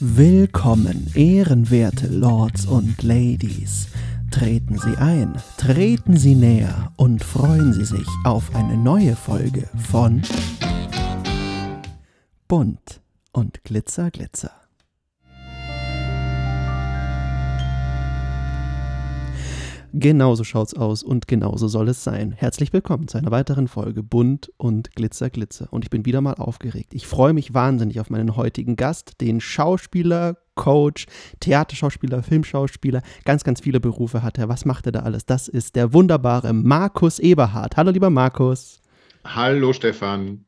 [0.00, 3.88] Willkommen, ehrenwerte Lords und Ladies.
[4.30, 10.22] Treten Sie ein, treten Sie näher und freuen Sie sich auf eine neue Folge von
[12.46, 13.00] Bunt
[13.32, 14.57] und Glitzer, Glitzer.
[19.94, 22.32] Genauso schaut's aus und genauso soll es sein.
[22.32, 25.68] Herzlich willkommen zu einer weiteren Folge Bunt und Glitzer Glitzer.
[25.70, 26.92] Und ich bin wieder mal aufgeregt.
[26.92, 31.06] Ich freue mich wahnsinnig auf meinen heutigen Gast, den Schauspieler, Coach,
[31.40, 34.50] Theaterschauspieler, Filmschauspieler, ganz, ganz viele Berufe hat er.
[34.50, 35.24] Was macht er da alles?
[35.24, 37.78] Das ist der wunderbare Markus Eberhard.
[37.78, 38.82] Hallo, lieber Markus.
[39.24, 40.44] Hallo, Stefan.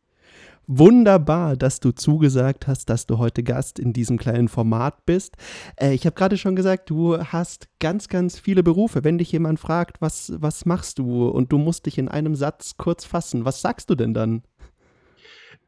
[0.72, 5.34] Wunderbar, dass du zugesagt hast, dass du heute Gast in diesem kleinen Format bist.
[5.74, 9.02] Äh, ich habe gerade schon gesagt, du hast ganz, ganz viele Berufe.
[9.02, 12.76] Wenn dich jemand fragt, was, was machst du und du musst dich in einem Satz
[12.76, 14.44] kurz fassen, was sagst du denn dann?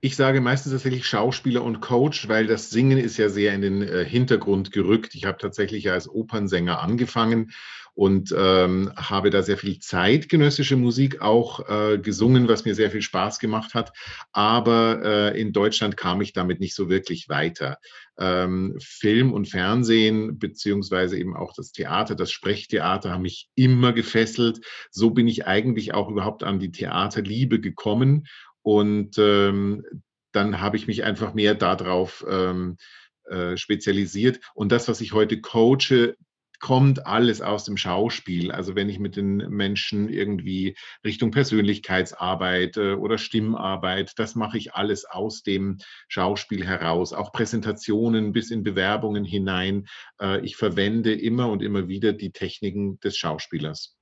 [0.01, 3.83] Ich sage meistens tatsächlich Schauspieler und Coach, weil das Singen ist ja sehr in den
[3.83, 5.17] äh, Hintergrund gerückt.
[5.17, 7.50] Ich habe tatsächlich als Opernsänger angefangen
[7.95, 13.03] und ähm, habe da sehr viel zeitgenössische Musik auch äh, gesungen, was mir sehr viel
[13.03, 13.93] Spaß gemacht hat.
[14.33, 17.79] Aber äh, in Deutschland kam ich damit nicht so wirklich weiter.
[18.19, 24.61] Ähm, Film und Fernsehen, beziehungsweise eben auch das Theater, das Sprechtheater haben mich immer gefesselt.
[24.91, 28.27] So bin ich eigentlich auch überhaupt an die Theaterliebe gekommen.
[28.63, 29.85] Und ähm,
[30.33, 32.79] dann habe ich mich einfach mehr darauf ähm,
[33.25, 34.41] äh, spezialisiert.
[34.55, 36.17] Und das, was ich heute coache,
[36.62, 38.52] kommt alles aus dem Schauspiel.
[38.52, 44.72] Also wenn ich mit den Menschen irgendwie Richtung Persönlichkeitsarbeit äh, oder Stimmarbeit, das mache ich
[44.72, 47.12] alles aus dem Schauspiel heraus.
[47.12, 49.88] Auch Präsentationen bis in Bewerbungen hinein.
[50.20, 53.96] Äh, ich verwende immer und immer wieder die Techniken des Schauspielers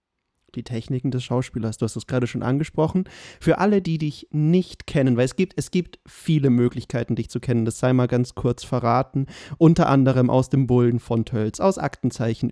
[0.56, 1.78] die Techniken des Schauspielers.
[1.78, 3.04] Du hast es gerade schon angesprochen.
[3.40, 7.40] Für alle, die dich nicht kennen, weil es gibt, es gibt viele Möglichkeiten, dich zu
[7.40, 9.26] kennen, das sei mal ganz kurz verraten.
[9.58, 12.50] Unter anderem aus dem Bullen von Tölz, aus Aktenzeichen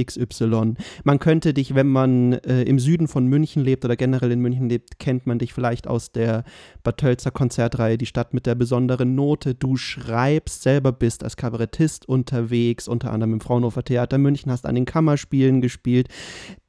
[0.00, 0.74] XY.
[1.04, 4.68] Man könnte dich, wenn man äh, im Süden von München lebt oder generell in München
[4.68, 6.44] lebt, kennt man dich vielleicht aus der
[6.82, 9.54] Bad Tölzer Konzertreihe Die Stadt mit der besonderen Note.
[9.54, 14.74] Du schreibst selber, bist als Kabarettist unterwegs, unter anderem im Fraunhofer Theater München, hast an
[14.74, 16.08] den Kammerspielen gespielt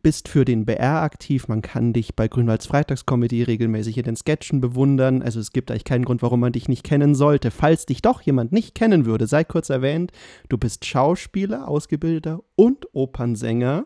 [0.03, 1.47] bist für den BR aktiv.
[1.47, 5.23] Man kann dich bei Grünwalds Freitagscomedy regelmäßig in den Sketchen bewundern.
[5.23, 7.49] Also es gibt eigentlich keinen Grund, warum man dich nicht kennen sollte.
[7.49, 10.11] Falls dich doch jemand nicht kennen würde, sei kurz erwähnt,
[10.49, 13.85] du bist Schauspieler, Ausgebildeter und Opernsänger.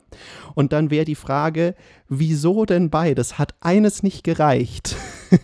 [0.56, 1.76] Und dann wäre die Frage,
[2.10, 3.38] wieso denn beides?
[3.38, 4.96] Hat eines nicht gereicht?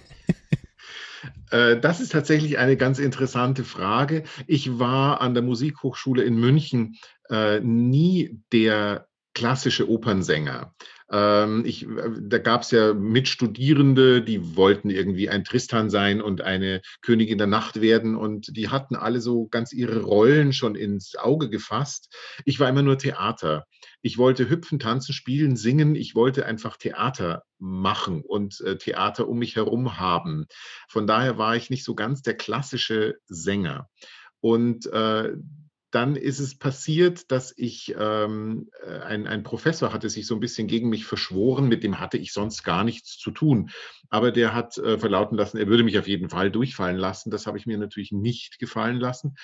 [1.52, 4.24] Äh, das ist tatsächlich eine ganz interessante Frage.
[4.48, 6.96] Ich war an der Musikhochschule in München
[7.30, 10.74] äh, nie der klassische Opernsänger.
[11.12, 16.42] Ähm, ich, äh, da gab es ja Mitstudierende, die wollten irgendwie ein Tristan sein und
[16.42, 21.16] eine Königin der Nacht werden und die hatten alle so ganz ihre Rollen schon ins
[21.16, 22.14] Auge gefasst.
[22.46, 23.66] Ich war immer nur Theater.
[24.02, 25.96] Ich wollte hüpfen, tanzen, spielen, singen.
[25.96, 30.46] Ich wollte einfach Theater machen und äh, Theater um mich herum haben.
[30.90, 33.88] Von daher war ich nicht so ganz der klassische Sänger.
[34.42, 35.34] Und äh,
[35.94, 40.40] dann ist es passiert, dass ich, ähm, äh, ein, ein Professor hatte sich so ein
[40.40, 43.70] bisschen gegen mich verschworen, mit dem hatte ich sonst gar nichts zu tun.
[44.10, 47.30] Aber der hat äh, verlauten lassen, er würde mich auf jeden Fall durchfallen lassen.
[47.30, 49.36] Das habe ich mir natürlich nicht gefallen lassen.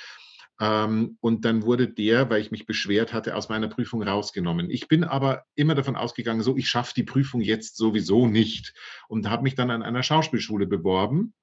[0.59, 4.71] Ähm, und dann wurde der, weil ich mich beschwert hatte, aus meiner Prüfung rausgenommen.
[4.71, 8.73] Ich bin aber immer davon ausgegangen, so, ich schaffe die Prüfung jetzt sowieso nicht.
[9.07, 11.33] Und habe mich dann an einer Schauspielschule beworben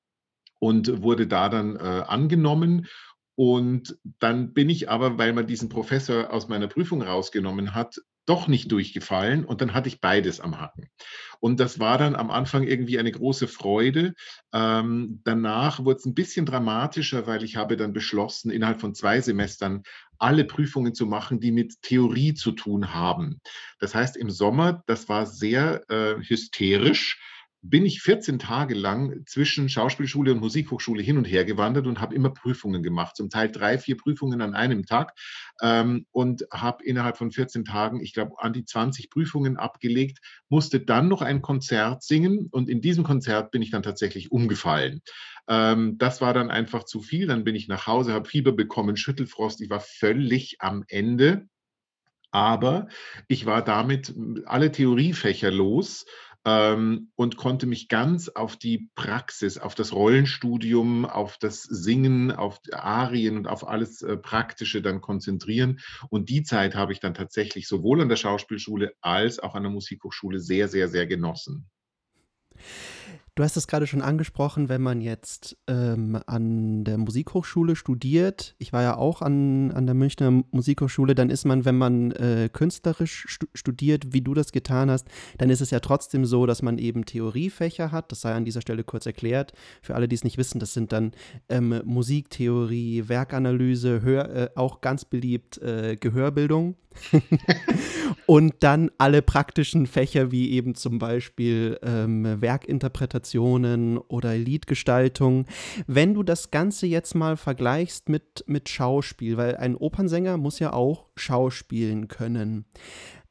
[0.58, 2.86] und wurde da dann äh, angenommen
[3.36, 8.48] und dann bin ich aber, weil man diesen Professor aus meiner Prüfung rausgenommen hat, doch
[8.48, 10.88] nicht durchgefallen und dann hatte ich beides am Hacken.
[11.38, 14.14] Und das war dann am Anfang irgendwie eine große Freude.
[14.52, 19.20] Ähm, danach wurde es ein bisschen dramatischer, weil ich habe dann beschlossen, innerhalb von zwei
[19.20, 19.82] Semestern
[20.18, 23.40] alle Prüfungen zu machen, die mit Theorie zu tun haben.
[23.78, 27.20] Das heißt, im Sommer, das war sehr äh, hysterisch
[27.70, 32.14] bin ich 14 Tage lang zwischen Schauspielschule und Musikhochschule hin und her gewandert und habe
[32.14, 35.12] immer Prüfungen gemacht, zum Teil drei, vier Prüfungen an einem Tag
[35.62, 40.18] ähm, und habe innerhalb von 14 Tagen, ich glaube, an die 20 Prüfungen abgelegt,
[40.48, 45.02] musste dann noch ein Konzert singen und in diesem Konzert bin ich dann tatsächlich umgefallen.
[45.48, 48.96] Ähm, das war dann einfach zu viel, dann bin ich nach Hause, habe Fieber bekommen,
[48.96, 51.48] Schüttelfrost, ich war völlig am Ende.
[52.32, 52.88] Aber
[53.28, 54.14] ich war damit
[54.44, 56.04] alle Theoriefächer los
[56.46, 62.60] ähm, und konnte mich ganz auf die Praxis, auf das Rollenstudium, auf das Singen, auf
[62.72, 65.80] Arien und auf alles äh, Praktische dann konzentrieren.
[66.08, 69.72] Und die Zeit habe ich dann tatsächlich sowohl an der Schauspielschule als auch an der
[69.72, 71.68] Musikhochschule sehr, sehr, sehr genossen.
[73.36, 78.54] Du hast es gerade schon angesprochen, wenn man jetzt ähm, an der Musikhochschule studiert.
[78.56, 81.14] Ich war ja auch an, an der Münchner Musikhochschule.
[81.14, 85.50] Dann ist man, wenn man äh, künstlerisch stu studiert, wie du das getan hast, dann
[85.50, 88.10] ist es ja trotzdem so, dass man eben Theoriefächer hat.
[88.10, 89.52] Das sei an dieser Stelle kurz erklärt.
[89.82, 91.12] Für alle, die es nicht wissen, das sind dann
[91.50, 96.76] ähm, Musiktheorie, Werkanalyse, Hör, äh, auch ganz beliebt äh, Gehörbildung.
[98.26, 105.46] und dann alle praktischen Fächer wie eben zum Beispiel ähm, Werkinterpretationen oder Liedgestaltung.
[105.86, 110.72] Wenn du das Ganze jetzt mal vergleichst mit, mit Schauspiel, weil ein Opernsänger muss ja
[110.72, 112.64] auch schauspielen können.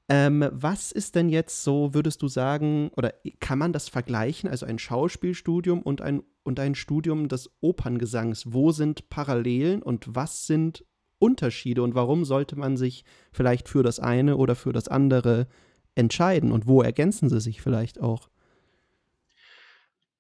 [0.08, 4.66] Ähm, was ist denn jetzt so, würdest du sagen, oder kann man das vergleichen, also
[4.66, 8.54] ein Schauspielstudium und ein, und ein Studium des Operngesangs?
[8.54, 10.86] Wo sind Parallelen und was sind
[11.20, 15.48] Unterschiede und warum sollte man sich vielleicht für das eine oder für das andere
[15.96, 18.30] entscheiden und wo ergänzen sie sich vielleicht auch?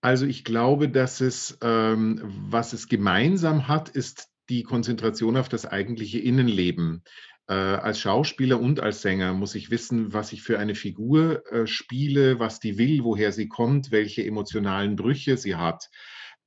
[0.01, 5.65] Also ich glaube, dass es, ähm, was es gemeinsam hat, ist die Konzentration auf das
[5.65, 7.03] eigentliche Innenleben.
[7.47, 11.67] Äh, als Schauspieler und als Sänger muss ich wissen, was ich für eine Figur äh,
[11.67, 15.89] spiele, was die will, woher sie kommt, welche emotionalen Brüche sie hat.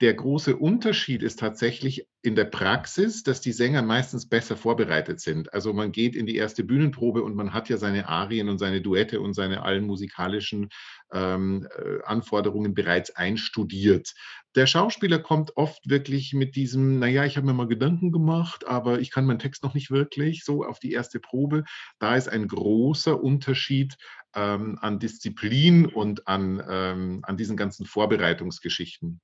[0.00, 5.52] Der große Unterschied ist tatsächlich in der Praxis, dass die Sänger meistens besser vorbereitet sind.
[5.52, 8.80] Also man geht in die erste Bühnenprobe und man hat ja seine Arien und seine
[8.80, 10.68] Duette und seine allen musikalischen
[11.12, 14.14] ähm, äh, Anforderungen bereits einstudiert.
[14.54, 19.00] Der Schauspieler kommt oft wirklich mit diesem, naja, ich habe mir mal Gedanken gemacht, aber
[19.00, 21.64] ich kann meinen Text noch nicht wirklich, so auf die erste Probe.
[21.98, 23.96] Da ist ein großer Unterschied
[24.36, 29.20] ähm, an Disziplin und an, ähm, an diesen ganzen Vorbereitungsgeschichten.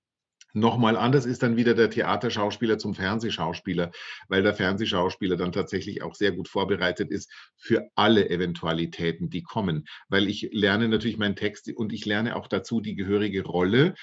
[0.56, 3.90] Nochmal anders ist dann wieder der Theaterschauspieler zum Fernsehschauspieler,
[4.28, 9.84] weil der Fernsehschauspieler dann tatsächlich auch sehr gut vorbereitet ist für alle Eventualitäten, die kommen.
[10.08, 13.94] Weil ich lerne natürlich meinen Text und ich lerne auch dazu die gehörige Rolle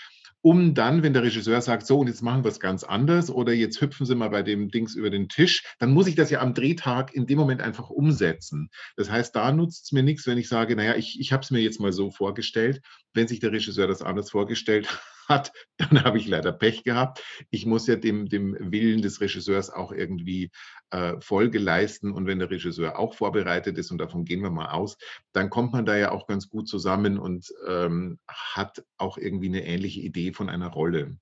[0.41, 3.53] um dann, wenn der Regisseur sagt, so und jetzt machen wir es ganz anders oder
[3.53, 6.41] jetzt hüpfen Sie mal bei dem Dings über den Tisch, dann muss ich das ja
[6.41, 8.69] am Drehtag in dem Moment einfach umsetzen.
[8.95, 11.51] Das heißt, da nutzt es mir nichts, wenn ich sage, naja, ich, ich habe es
[11.51, 12.81] mir jetzt mal so vorgestellt.
[13.13, 14.87] Wenn sich der Regisseur das anders vorgestellt
[15.31, 17.23] hat, dann habe ich leider Pech gehabt.
[17.49, 20.51] Ich muss ja dem, dem Willen des Regisseurs auch irgendwie
[20.91, 22.11] äh, Folge leisten.
[22.11, 24.97] Und wenn der Regisseur auch vorbereitet ist, und davon gehen wir mal aus,
[25.33, 29.65] dann kommt man da ja auch ganz gut zusammen und ähm, hat auch irgendwie eine
[29.65, 31.17] ähnliche Idee von einer Rolle.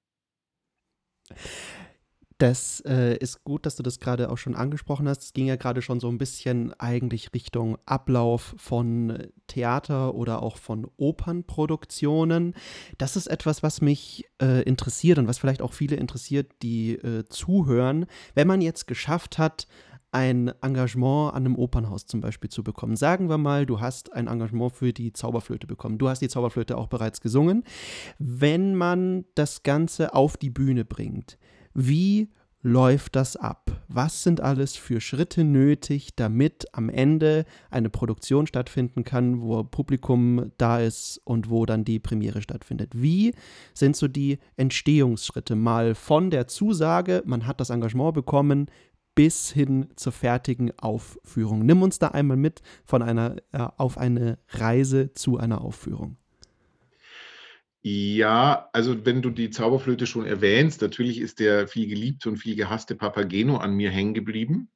[2.40, 5.22] Das äh, ist gut, dass du das gerade auch schon angesprochen hast.
[5.24, 10.56] Es ging ja gerade schon so ein bisschen eigentlich Richtung Ablauf von Theater oder auch
[10.56, 12.54] von Opernproduktionen.
[12.98, 17.26] Das ist etwas, was mich äh, interessiert und was vielleicht auch viele interessiert, die äh,
[17.28, 18.06] zuhören.
[18.36, 19.68] Wenn man jetzt geschafft hat,
[20.14, 22.96] ein Engagement an einem Opernhaus zum Beispiel zu bekommen.
[22.96, 25.98] Sagen wir mal, du hast ein Engagement für die Zauberflöte bekommen.
[25.98, 27.66] Du hast die Zauberflöte auch bereits gesungen.
[28.18, 31.38] Wenn man das Ganze auf die Bühne bringt,
[31.74, 32.30] wie
[32.62, 33.72] läuft das ab?
[33.88, 40.52] Was sind alles für Schritte nötig, damit am Ende eine Produktion stattfinden kann, wo Publikum
[40.58, 42.92] da ist und wo dann die Premiere stattfindet?
[42.94, 43.34] Wie
[43.74, 48.68] sind so die Entstehungsschritte mal von der Zusage, man hat das Engagement bekommen,
[49.16, 51.66] bis hin zur fertigen Aufführung?
[51.66, 56.18] Nimm uns da einmal mit von einer äh, auf eine Reise zu einer Aufführung.
[57.82, 62.56] Ja, also wenn du die Zauberflöte schon erwähnst, natürlich ist der viel geliebte und viel
[62.56, 64.70] gehasste Papageno an mir hängen geblieben.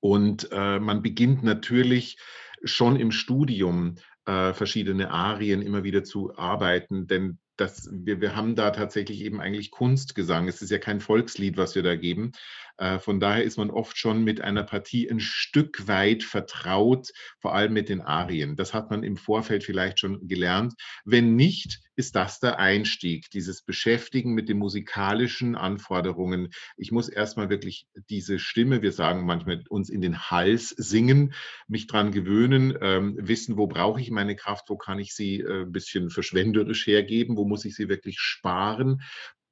[0.00, 2.18] Und äh, man beginnt natürlich
[2.64, 8.56] schon im Studium äh, verschiedene Arien immer wieder zu arbeiten, denn das, wir, wir haben
[8.56, 10.48] da tatsächlich eben eigentlich Kunstgesang.
[10.48, 12.32] Es ist ja kein Volkslied, was wir da geben,
[12.76, 17.54] äh, von daher ist man oft schon mit einer Partie ein Stück weit vertraut, vor
[17.54, 18.56] allem mit den Arien.
[18.56, 20.74] Das hat man im Vorfeld vielleicht schon gelernt.
[21.04, 26.50] Wenn nicht, ist das der Einstieg, dieses Beschäftigen mit den musikalischen Anforderungen.
[26.76, 31.34] Ich muss erstmal wirklich diese Stimme, wir sagen manchmal uns in den Hals singen,
[31.68, 35.62] mich dran gewöhnen, ähm, wissen, wo brauche ich meine Kraft, wo kann ich sie äh,
[35.62, 39.02] ein bisschen verschwenderisch hergeben, wo muss ich sie wirklich sparen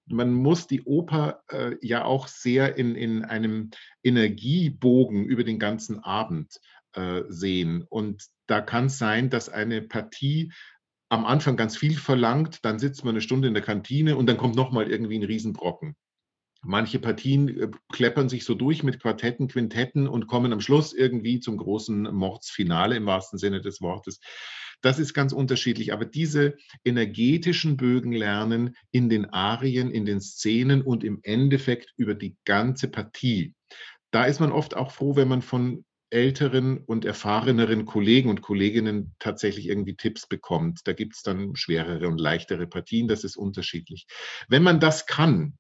[0.06, 3.70] man muss die Oper äh, ja auch sehr in, in einem
[4.02, 6.60] Energiebogen über den ganzen Abend
[6.94, 7.84] äh, sehen.
[7.88, 10.52] Und da kann es sein, dass eine Partie
[11.12, 14.38] am Anfang ganz viel verlangt, dann sitzt man eine Stunde in der Kantine und dann
[14.38, 15.94] kommt nochmal irgendwie ein Riesenbrocken.
[16.62, 21.38] Manche Partien äh, kleppern sich so durch mit Quartetten, Quintetten und kommen am Schluss irgendwie
[21.38, 24.20] zum großen Mordsfinale im wahrsten Sinne des Wortes.
[24.80, 25.92] Das ist ganz unterschiedlich.
[25.92, 32.14] Aber diese energetischen Bögen lernen in den Arien, in den Szenen und im Endeffekt über
[32.14, 33.54] die ganze Partie.
[34.12, 39.14] Da ist man oft auch froh, wenn man von älteren und erfahreneren Kollegen und Kolleginnen
[39.18, 40.80] tatsächlich irgendwie Tipps bekommt.
[40.84, 44.06] Da gibt es dann schwerere und leichtere Partien, das ist unterschiedlich.
[44.48, 45.58] Wenn man das kann,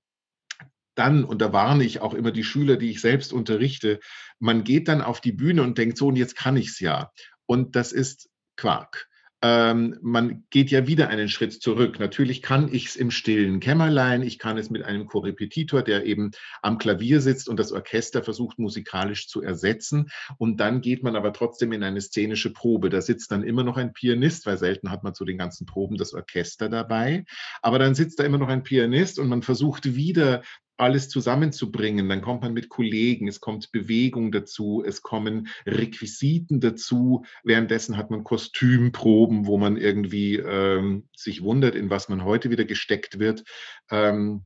[0.94, 3.98] dann, und da warne ich auch immer die Schüler, die ich selbst unterrichte,
[4.38, 7.10] man geht dann auf die Bühne und denkt so, und jetzt kann ich es ja.
[7.46, 9.08] Und das ist Quark
[9.42, 11.98] ähm, man geht ja wieder einen Schritt zurück.
[11.98, 16.30] Natürlich kann ich es im stillen Kämmerlein, ich kann es mit einem Korrepetitor, der eben
[16.62, 20.10] am Klavier sitzt und das Orchester versucht musikalisch zu ersetzen.
[20.38, 22.88] Und dann geht man aber trotzdem in eine szenische Probe.
[22.88, 25.96] Da sitzt dann immer noch ein Pianist, weil selten hat man zu den ganzen Proben
[25.96, 27.24] das Orchester dabei.
[27.62, 30.42] Aber dann sitzt da immer noch ein Pianist und man versucht wieder
[30.76, 32.08] alles zusammenzubringen.
[32.08, 37.24] Dann kommt man mit Kollegen, es kommt Bewegung dazu, es kommen Requisiten dazu.
[37.44, 42.64] Währenddessen hat man Kostümproben, wo man irgendwie ähm, sich wundert, in was man heute wieder
[42.64, 43.44] gesteckt wird.
[43.90, 44.44] Ähm,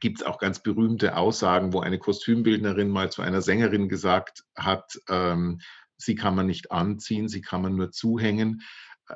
[0.00, 4.98] Gibt es auch ganz berühmte Aussagen, wo eine Kostümbildnerin mal zu einer Sängerin gesagt hat,
[5.08, 5.60] ähm,
[5.96, 8.62] sie kann man nicht anziehen, sie kann man nur zuhängen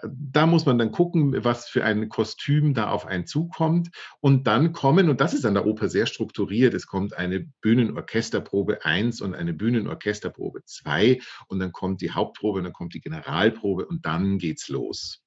[0.04, 3.90] da muss man dann gucken, was für ein Kostüm da auf einen zukommt.
[4.20, 8.84] Und dann kommen, und das ist an der Oper sehr strukturiert, es kommt eine Bühnenorchesterprobe
[8.84, 13.86] 1 und eine Bühnenorchesterprobe 2 und dann kommt die Hauptprobe und dann kommt die Generalprobe
[13.86, 15.22] und dann geht's los.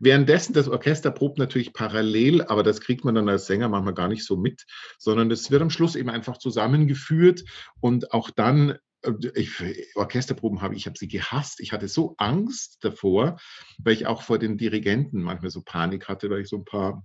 [0.00, 4.08] Währenddessen das Orchester probt natürlich parallel, aber das kriegt man dann als Sänger manchmal gar
[4.08, 4.66] nicht so mit,
[4.98, 7.44] sondern es wird am Schluss eben einfach zusammengeführt
[7.80, 8.78] und auch dann
[9.34, 9.50] ich,
[9.94, 11.60] Orchesterproben habe ich habe sie gehasst.
[11.60, 13.38] Ich hatte so Angst davor,
[13.78, 17.04] weil ich auch vor den Dirigenten manchmal so Panik hatte, weil ich so ein paar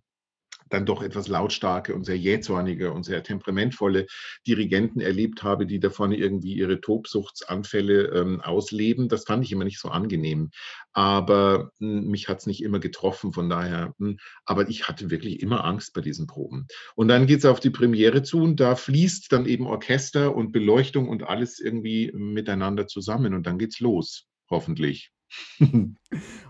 [0.69, 4.07] dann doch etwas lautstarke und sehr jähzornige und sehr temperamentvolle
[4.47, 9.09] Dirigenten erlebt habe, die da vorne irgendwie ihre Tobsuchtsanfälle ähm, ausleben.
[9.09, 10.49] Das fand ich immer nicht so angenehm.
[10.93, 13.93] Aber mh, hm, mich hat es nicht immer getroffen, von daher.
[13.97, 16.67] Mh, hm, aber ich hatte wirklich immer Angst bei diesen Proben.
[16.95, 20.51] Und dann geht es auf die Premiere zu und da fließt dann eben Orchester und
[20.51, 25.14] Beleuchtung und alles irgendwie miteinander zusammen und dann geht's los, hoffentlich.
[25.59, 25.97] und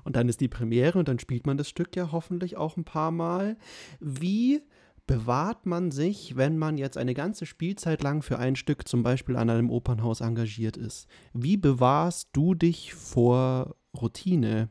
[0.03, 3.11] dann ist die Premiere und dann spielt man das Stück ja hoffentlich auch ein paar
[3.11, 3.57] Mal.
[3.99, 4.61] Wie
[5.07, 9.35] bewahrt man sich, wenn man jetzt eine ganze Spielzeit lang für ein Stück zum Beispiel
[9.35, 11.07] an einem Opernhaus engagiert ist?
[11.33, 14.69] Wie bewahrst du dich vor Routine?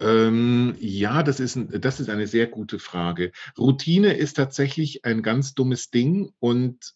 [0.00, 3.32] Ähm, ja, das ist, das ist eine sehr gute Frage.
[3.58, 6.94] Routine ist tatsächlich ein ganz dummes Ding und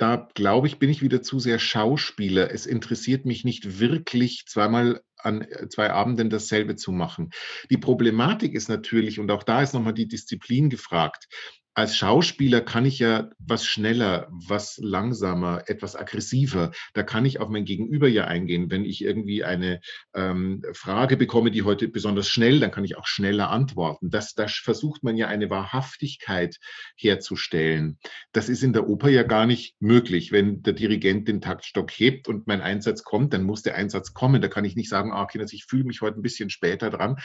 [0.00, 2.50] da glaube ich, bin ich wieder zu sehr Schauspieler.
[2.50, 7.30] Es interessiert mich nicht wirklich, zweimal an äh, zwei Abenden dasselbe zu machen.
[7.68, 11.28] Die Problematik ist natürlich, und auch da ist nochmal die Disziplin gefragt,
[11.74, 16.72] als Schauspieler kann ich ja was schneller, was langsamer, etwas aggressiver.
[16.94, 18.70] Da kann ich auf mein Gegenüber ja eingehen.
[18.70, 19.80] Wenn ich irgendwie eine
[20.14, 24.10] ähm, Frage bekomme, die heute besonders schnell, dann kann ich auch schneller antworten.
[24.10, 26.56] Das, das versucht man ja eine Wahrhaftigkeit
[26.96, 27.98] herzustellen.
[28.32, 30.32] Das ist in der Oper ja gar nicht möglich.
[30.32, 34.42] Wenn der Dirigent den Taktstock hebt und mein Einsatz kommt, dann muss der Einsatz kommen.
[34.42, 37.16] Da kann ich nicht sagen, ah, ich fühle mich heute ein bisschen später dran.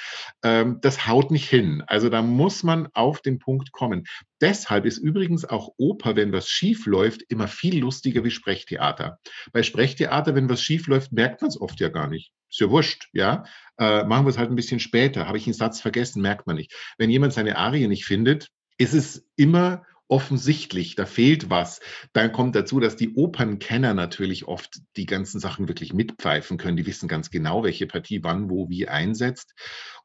[0.43, 1.83] Ähm, das haut nicht hin.
[1.87, 4.05] Also da muss man auf den Punkt kommen.
[4.41, 9.19] Deshalb ist übrigens auch Oper, wenn was schief läuft, immer viel lustiger wie Sprechtheater.
[9.53, 12.31] Bei Sprechtheater, wenn was schief läuft, merkt man es oft ja gar nicht.
[12.49, 13.45] Ist ja wurscht, ja.
[13.77, 15.27] Äh, machen wir es halt ein bisschen später.
[15.27, 16.73] Habe ich einen Satz vergessen, merkt man nicht.
[16.97, 21.79] Wenn jemand seine Arie nicht findet, ist es immer offensichtlich, da fehlt was.
[22.13, 26.77] Dann kommt dazu, dass die Opernkenner natürlich oft die ganzen Sachen wirklich mitpfeifen können.
[26.77, 29.55] Die wissen ganz genau, welche Partie wann, wo, wie einsetzt.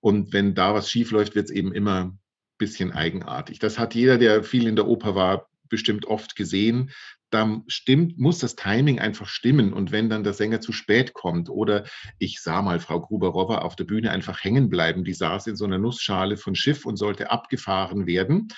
[0.01, 2.17] Und wenn da was schief läuft, wird es eben immer
[2.61, 3.59] bisschen eigenartig.
[3.59, 6.91] Das hat jeder, der viel in der Oper war, bestimmt oft gesehen.
[7.31, 9.73] Da stimmt, muss das Timing einfach stimmen.
[9.73, 11.85] Und wenn dann der Sänger zu spät kommt oder
[12.19, 15.65] ich sah mal Frau Gruber-Rover auf der Bühne einfach hängen bleiben, die saß in so
[15.65, 18.49] einer Nussschale von Schiff und sollte abgefahren werden.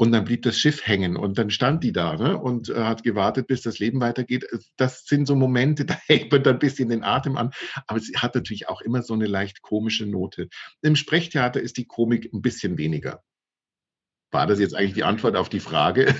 [0.00, 3.02] Und dann blieb das Schiff hängen und dann stand die da ne, und äh, hat
[3.02, 4.46] gewartet, bis das Leben weitergeht.
[4.76, 7.50] Das sind so Momente, da hält man dann ein bisschen den Atem an.
[7.88, 10.48] Aber es hat natürlich auch immer so eine leicht komische Note.
[10.82, 13.24] Im Sprechtheater ist die Komik ein bisschen weniger.
[14.30, 16.14] War das jetzt eigentlich die Antwort auf die Frage?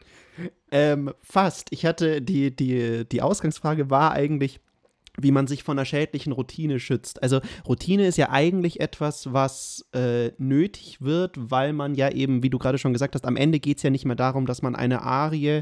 [0.70, 1.68] ähm, fast.
[1.70, 4.60] Ich hatte die, die, die Ausgangsfrage war eigentlich,
[5.18, 7.22] wie man sich von einer schädlichen Routine schützt.
[7.22, 12.50] Also Routine ist ja eigentlich etwas, was äh, nötig wird, weil man ja eben, wie
[12.50, 14.74] du gerade schon gesagt hast, am Ende geht es ja nicht mehr darum, dass man
[14.74, 15.60] eine Arie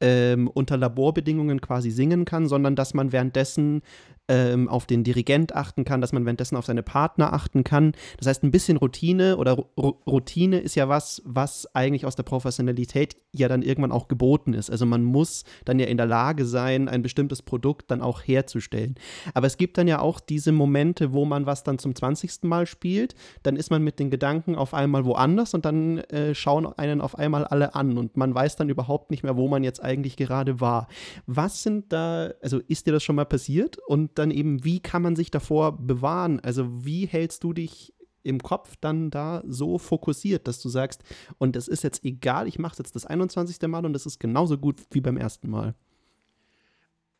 [0.00, 3.82] ähm, unter Laborbedingungen quasi singen kann, sondern dass man währenddessen
[4.28, 7.92] ähm, auf den Dirigent achten kann, dass man währenddessen auf seine Partner achten kann.
[8.18, 12.22] Das heißt, ein bisschen Routine oder R Routine ist ja was, was eigentlich aus der
[12.22, 14.70] Professionalität ja dann irgendwann auch geboten ist.
[14.70, 18.94] Also man muss dann ja in der Lage sein, ein bestimmtes Produkt dann auch herzustellen.
[19.34, 22.44] Aber es gibt dann ja auch diese Momente, wo man was dann zum 20.
[22.44, 26.66] Mal spielt, dann ist man mit den Gedanken auf einmal woanders und dann äh, schauen
[26.66, 29.82] einen auf einmal alle an und man weiß dann überhaupt nicht mehr, wo man jetzt
[29.82, 30.88] eigentlich gerade war.
[31.26, 33.78] Was sind da, also ist dir das schon mal passiert?
[33.86, 36.40] Und dann eben, wie kann man sich davor bewahren?
[36.40, 41.02] Also wie hältst du dich im Kopf dann da so fokussiert, dass du sagst,
[41.38, 43.60] und es ist jetzt egal, ich mache es jetzt das 21.
[43.68, 45.74] Mal und es ist genauso gut wie beim ersten Mal.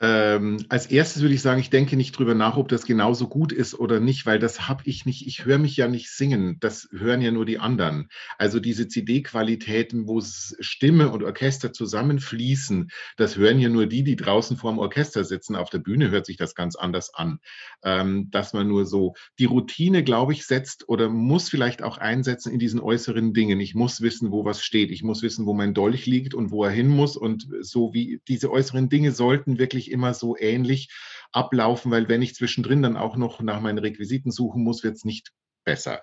[0.05, 3.53] Ähm, als erstes würde ich sagen, ich denke nicht drüber nach, ob das genauso gut
[3.53, 5.29] ist oder nicht, weil das habe ich nicht.
[5.29, 6.57] Ich höre mich ja nicht singen.
[6.59, 8.09] Das hören ja nur die anderen.
[8.37, 14.57] Also diese CD-Qualitäten, wo Stimme und Orchester zusammenfließen, das hören ja nur die, die draußen
[14.57, 15.55] vorm Orchester sitzen.
[15.55, 17.39] Auf der Bühne hört sich das ganz anders an.
[17.85, 22.53] Ähm, dass man nur so die Routine, glaube ich, setzt oder muss vielleicht auch einsetzen
[22.53, 23.61] in diesen äußeren Dingen.
[23.61, 24.91] Ich muss wissen, wo was steht.
[24.91, 27.17] Ich muss wissen, wo mein Dolch liegt und wo er hin muss.
[27.17, 30.89] Und so wie diese äußeren Dinge sollten wirklich immer so ähnlich
[31.33, 35.05] ablaufen, weil wenn ich zwischendrin dann auch noch nach meinen Requisiten suchen muss, wird es
[35.05, 35.31] nicht
[35.65, 36.03] besser.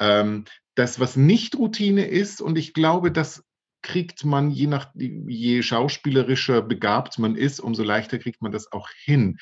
[0.00, 3.44] Ähm, das, was nicht Routine ist, und ich glaube, das
[3.82, 8.88] kriegt man, je nach, je schauspielerischer begabt man ist, umso leichter kriegt man das auch
[9.04, 9.38] hin,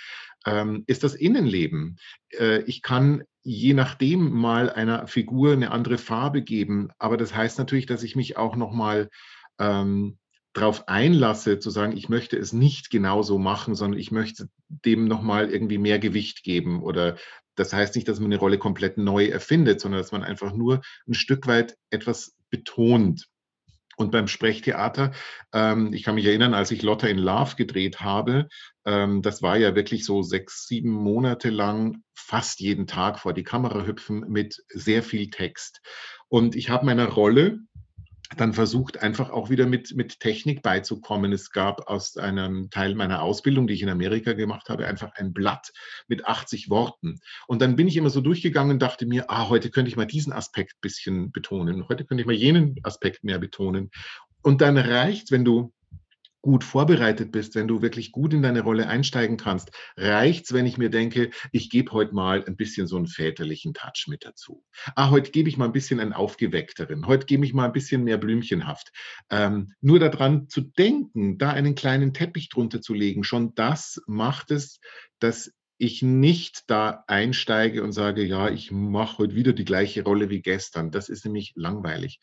[0.46, 1.96] ähm, ist das Innenleben.
[2.30, 7.58] Äh, ich kann je nachdem mal einer Figur eine andere Farbe geben, aber das heißt
[7.58, 9.10] natürlich, dass ich mich auch noch mal
[9.58, 10.18] ähm,
[10.54, 15.50] darauf einlasse, zu sagen, ich möchte es nicht genauso machen, sondern ich möchte dem nochmal
[15.50, 16.82] irgendwie mehr Gewicht geben.
[16.82, 17.16] Oder
[17.56, 20.80] das heißt nicht, dass man eine Rolle komplett neu erfindet, sondern dass man einfach nur
[21.06, 23.26] ein Stück weit etwas betont.
[23.96, 25.12] Und beim Sprechtheater,
[25.52, 28.48] ähm, ich kann mich erinnern, als ich Lotta in Love gedreht habe,
[28.84, 33.44] ähm, das war ja wirklich so sechs, sieben Monate lang fast jeden Tag vor die
[33.44, 35.80] Kamera hüpfen mit sehr viel Text.
[36.28, 37.60] Und ich habe meiner Rolle
[38.36, 41.32] dann versucht, einfach auch wieder mit, mit Technik beizukommen.
[41.32, 45.32] Es gab aus einem Teil meiner Ausbildung, die ich in Amerika gemacht habe, einfach ein
[45.32, 45.72] Blatt
[46.08, 47.20] mit 80 Worten.
[47.46, 50.06] Und dann bin ich immer so durchgegangen und dachte mir, ah, heute könnte ich mal
[50.06, 53.90] diesen Aspekt bisschen betonen, heute könnte ich mal jenen Aspekt mehr betonen.
[54.42, 55.72] Und dann reicht, wenn du
[56.44, 60.76] gut vorbereitet bist, wenn du wirklich gut in deine Rolle einsteigen kannst, reicht's, wenn ich
[60.76, 64.62] mir denke, ich gebe heute mal ein bisschen so einen väterlichen Touch mit dazu.
[64.94, 67.06] Ah, heute gebe ich mal ein bisschen einen aufgeweckteren.
[67.06, 68.92] Heute gebe ich mal ein bisschen mehr blümchenhaft.
[69.30, 74.50] Ähm, nur daran zu denken, da einen kleinen Teppich drunter zu legen, schon das macht
[74.50, 74.80] es,
[75.20, 80.28] dass ich nicht da einsteige und sage, ja, ich mache heute wieder die gleiche Rolle
[80.28, 80.90] wie gestern.
[80.90, 82.20] Das ist nämlich langweilig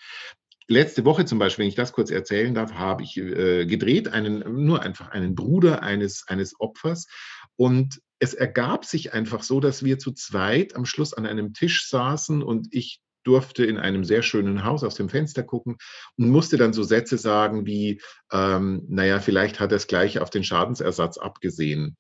[0.68, 4.66] letzte Woche zum Beispiel, wenn ich das kurz erzählen darf, habe ich äh, gedreht, einen,
[4.66, 7.08] nur einfach einen Bruder eines, eines Opfers.
[7.56, 11.90] Und es ergab sich einfach so, dass wir zu zweit am Schluss an einem Tisch
[11.90, 15.78] saßen und ich durfte in einem sehr schönen Haus aus dem Fenster gucken
[16.18, 20.30] und musste dann so Sätze sagen wie, ähm, naja, vielleicht hat er es gleich auf
[20.30, 21.98] den Schadensersatz abgesehen.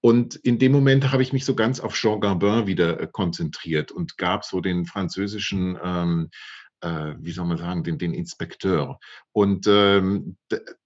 [0.00, 3.90] Und in dem Moment habe ich mich so ganz auf Jean Gabin wieder äh, konzentriert
[3.90, 6.30] und gab so den französischen ähm,
[6.80, 8.98] äh, wie soll man sagen, den, den Inspekteur.
[9.32, 10.36] Und ähm,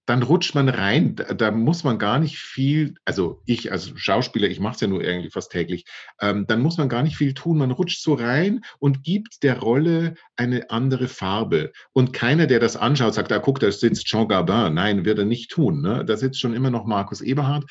[0.05, 1.15] dann rutscht man rein.
[1.15, 4.87] Da, da, muss man gar nicht viel, also ich als Schauspieler, ich mache es ja
[4.87, 5.85] nur irgendwie fast täglich,
[6.19, 7.57] ähm, dann muss man gar nicht viel tun.
[7.57, 11.71] Man rutscht so rein und gibt der Rolle eine andere Farbe.
[11.93, 14.73] Und keiner, der das anschaut, sagt, da ah, guck, da sitzt Jean Gabin.
[14.73, 15.81] Nein, wird er nicht tun.
[15.81, 16.03] Ne?
[16.05, 17.65] Da sitzt schon immer noch Markus Eberhard.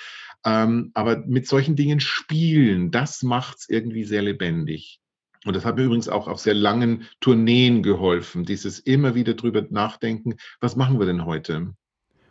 [0.44, 5.01] Ähm, aber mit solchen Dingen spielen, das macht es irgendwie sehr lebendig.
[5.44, 9.64] Und das hat mir übrigens auch auf sehr langen Tourneen geholfen, dieses immer wieder drüber
[9.70, 11.74] nachdenken, was machen wir denn heute?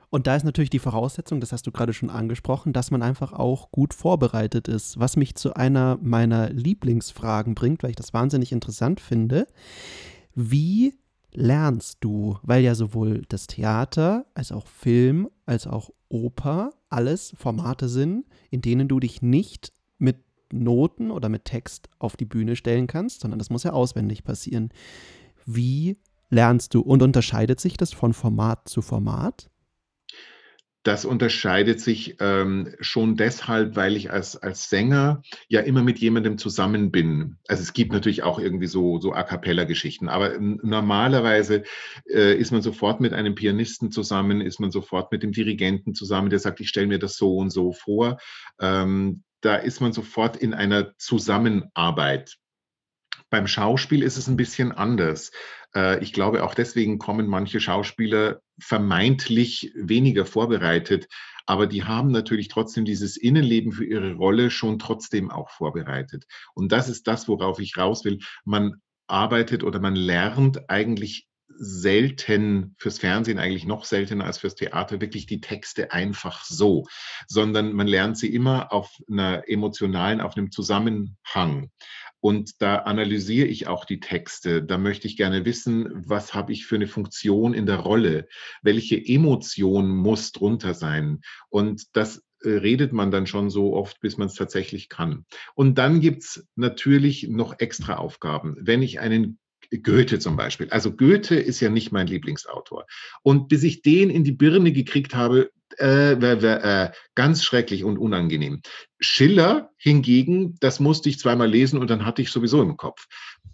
[0.10, 3.32] Und da ist natürlich die Voraussetzung, das hast du gerade schon angesprochen, dass man einfach
[3.32, 5.00] auch gut vorbereitet ist.
[5.00, 9.48] Was mich zu einer meiner Lieblingsfragen bringt, weil ich das wahnsinnig interessant finde.
[10.36, 10.94] Wie
[11.34, 17.88] lernst du, weil ja sowohl das Theater als auch Film als auch Oper alles Formate
[17.88, 19.72] sind, in denen du dich nicht
[20.54, 24.70] Noten oder mit Text auf die Bühne stellen kannst, sondern das muss ja auswendig passieren.
[25.46, 25.98] Wie
[26.30, 29.52] lernst du und unterscheidet sich das von Format zu Format?
[30.84, 36.40] Das unterscheidet sich ähm, schon deshalb, weil ich als, als Sänger ja immer mit jemandem
[36.40, 37.38] zusammen bin.
[37.48, 41.64] Also es gibt natürlich auch irgendwie so, so A cappella-Geschichten, aber normalerweise
[42.12, 46.32] äh, ist man sofort mit einem Pianisten zusammen, ist man sofort mit dem Dirigenten zusammen,
[46.32, 48.18] der sagt, ich stelle mir das so und so vor.
[48.60, 52.38] Ähm, da ist man sofort in einer Zusammenarbeit.
[53.30, 55.32] Beim Schauspiel ist es ein bisschen anders.
[55.76, 61.08] Äh, ich glaube, auch deswegen kommen manche Schauspieler vermeintlich weniger vorbereitet,
[61.46, 66.26] aber die haben natürlich trotzdem dieses Innenleben für ihre Rolle schon trotzdem auch vorbereitet.
[66.54, 68.20] Und das ist das, worauf ich raus will.
[68.46, 71.28] Man arbeitet oder man lernt eigentlich
[71.58, 76.86] selten fürs Fernsehen, eigentlich noch seltener als fürs Theater, wirklich die Texte einfach so,
[77.28, 81.70] sondern man lernt sie immer auf einer emotionalen, auf einem Zusammenhang.
[82.22, 84.64] Und da analysiere ich auch die Texte.
[84.64, 88.28] Da möchte ich gerne wissen, was habe ich für eine Funktion in der Rolle?
[88.62, 91.22] Welche Emotion muss drunter sein?
[91.50, 95.26] Und das äh, redet man dann schon so oft, bis man es tatsächlich kann.
[95.56, 98.56] Und dann gibt es natürlich noch extra Aufgaben.
[98.60, 99.40] Wenn ich einen
[99.72, 100.70] Goethe zum Beispiel.
[100.70, 102.86] Also Goethe ist ja nicht mein Lieblingsautor.
[103.24, 108.62] Und bis ich den in die Birne gekriegt habe, äh, äh, ganz schrecklich und unangenehm.
[109.00, 113.08] Schiller hingegen, das musste ich zweimal lesen und dann hatte ich sowieso im Kopf.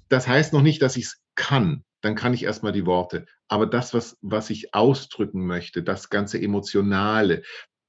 [0.10, 1.84] Das heißt noch nicht, dass ich es kann.
[2.02, 3.26] Dann kann ich erstmal die Worte.
[3.48, 7.44] Aber das, was, was ich ausdrücken möchte, das ganze Emotionale,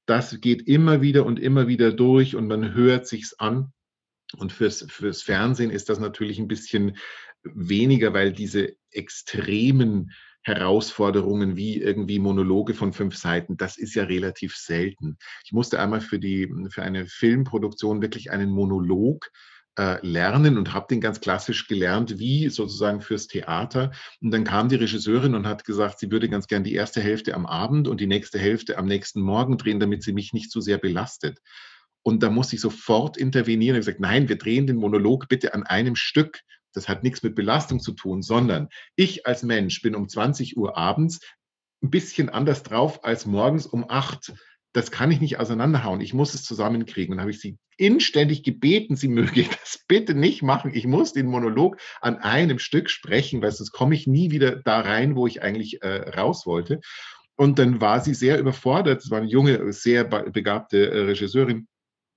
[0.05, 3.71] das geht immer wieder und immer wieder durch und man hört sich's an.
[4.37, 6.97] Und fürs, fürs Fernsehen ist das natürlich ein bisschen
[7.43, 14.55] weniger, weil diese extremen Herausforderungen wie irgendwie Monologe von fünf Seiten, das ist ja relativ
[14.55, 15.17] selten.
[15.43, 19.29] Ich musste einmal für, die, für eine Filmproduktion wirklich einen Monolog
[19.77, 23.91] äh, lernen und habe den ganz klassisch gelernt, wie sozusagen fürs Theater.
[24.21, 27.33] Und dann kam die Regisseurin und hat gesagt, sie würde ganz gern die erste Hälfte
[27.33, 30.61] am Abend und die nächste Hälfte am nächsten Morgen drehen, damit sie mich nicht zu
[30.61, 31.39] sehr belastet.
[32.01, 35.63] Und da musste ich sofort intervenieren und gesagt, nein, wir drehen den Monolog bitte an
[35.63, 36.41] einem Stück.
[36.73, 40.77] Das hat nichts mit Belastung zu tun, sondern ich als Mensch bin um 20 Uhr
[40.77, 41.19] abends
[41.81, 44.33] ein bisschen anders drauf als morgens um 8.
[44.73, 46.01] Das kann ich nicht auseinanderhauen.
[46.01, 47.13] Ich muss es zusammenkriegen.
[47.13, 50.71] Und dann habe ich sie inständig gebeten, sie möge das bitte nicht machen.
[50.73, 54.81] Ich muss den Monolog an einem Stück sprechen, weil sonst komme ich nie wieder da
[54.81, 56.81] rein, wo ich eigentlich äh, raus wollte.
[57.35, 59.01] Und dann war sie sehr überfordert.
[59.01, 61.67] Es war eine junge, sehr begabte äh, Regisseurin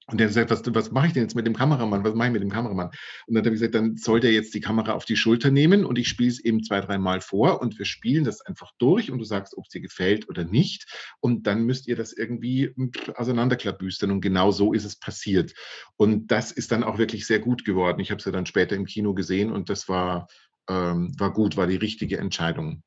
[0.09, 2.05] und der hat gesagt, was, was mache ich denn jetzt mit dem Kameramann?
[2.05, 2.89] Was mache ich mit dem Kameramann?
[3.27, 5.85] Und dann habe ich gesagt, dann soll der jetzt die Kamera auf die Schulter nehmen
[5.85, 9.19] und ich spiele es eben zwei, dreimal vor und wir spielen das einfach durch und
[9.19, 10.87] du sagst, ob es dir gefällt oder nicht.
[11.21, 12.75] Und dann müsst ihr das irgendwie
[13.15, 14.11] auseinanderklabüstern.
[14.11, 15.55] Und genau so ist es passiert.
[15.97, 18.01] Und das ist dann auch wirklich sehr gut geworden.
[18.01, 20.27] Ich habe es ja dann später im Kino gesehen und das war,
[20.69, 22.83] ähm, war gut, war die richtige Entscheidung.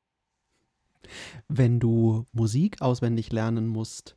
[1.48, 4.15] Wenn du Musik auswendig lernen musst,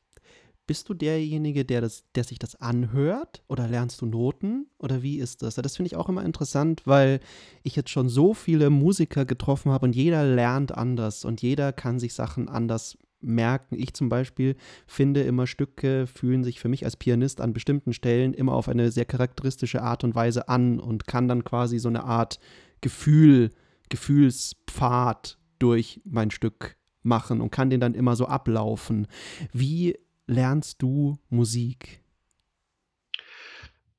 [0.69, 5.17] bist du derjenige, der, das, der sich das anhört oder lernst du Noten oder wie
[5.17, 5.55] ist das?
[5.55, 7.21] Das finde ich auch immer interessant, weil
[7.63, 11.97] ich jetzt schon so viele Musiker getroffen habe und jeder lernt anders und jeder kann
[11.97, 13.79] sich Sachen anders merken.
[13.79, 14.55] Ich zum Beispiel
[14.85, 18.91] finde immer Stücke fühlen sich für mich als Pianist an bestimmten Stellen immer auf eine
[18.91, 22.39] sehr charakteristische Art und Weise an und kann dann quasi so eine Art
[22.81, 23.49] Gefühl,
[23.89, 29.07] Gefühlspfad durch mein Stück machen und kann den dann immer so ablaufen.
[29.51, 29.95] Wie
[30.29, 32.01] lernst du Musik?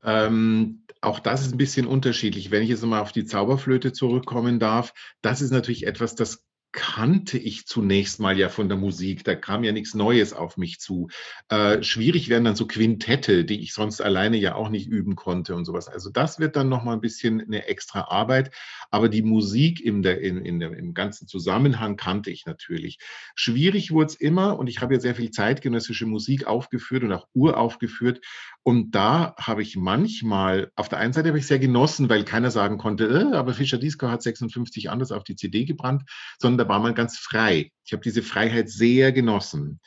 [0.02, 2.50] Ähm, auch das ist ein bisschen unterschiedlich.
[2.50, 7.38] Wenn ich jetzt mal auf die Zauberflöte zurückkommen darf, das ist natürlich etwas, das kannte
[7.38, 9.24] ich zunächst mal ja von der Musik.
[9.24, 11.08] Da kam ja nichts Neues auf mich zu.
[11.48, 15.54] Äh, schwierig wären dann so Quintette, die ich sonst alleine ja auch nicht üben konnte
[15.54, 15.88] und sowas.
[15.88, 18.54] Also das wird dann nochmal ein bisschen eine extra Arbeit.
[18.90, 22.98] Aber die Musik im, der, in, in der, im ganzen Zusammenhang kannte ich natürlich.
[23.34, 27.26] Schwierig wurde es immer und ich habe ja sehr viel zeitgenössische Musik aufgeführt und auch
[27.34, 28.20] uraufgeführt.
[28.62, 32.50] Und da habe ich manchmal, auf der einen Seite habe ich sehr genossen, weil keiner
[32.50, 36.02] sagen konnte, äh, aber Fischer Disco hat 56 anders auf die CD gebrannt,
[36.38, 37.70] sondern da war man ganz frei.
[37.84, 39.80] Ich habe diese Freiheit sehr genossen.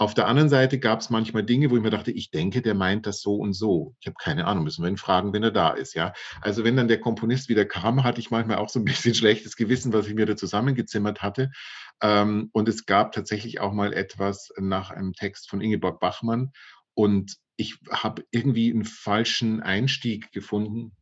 [0.00, 2.74] Auf der anderen Seite gab es manchmal Dinge, wo ich mir dachte, ich denke, der
[2.74, 3.94] meint das so und so.
[4.00, 5.92] Ich habe keine Ahnung, müssen wir ihn fragen, wenn er da ist.
[5.94, 9.14] Ja, also wenn dann der Komponist wieder kam, hatte ich manchmal auch so ein bisschen
[9.14, 11.50] schlechtes Gewissen, was ich mir da zusammengezimmert hatte.
[12.00, 16.52] Ähm, und es gab tatsächlich auch mal etwas nach einem Text von Ingeborg Bachmann.
[16.94, 20.96] Und ich habe irgendwie einen falschen Einstieg gefunden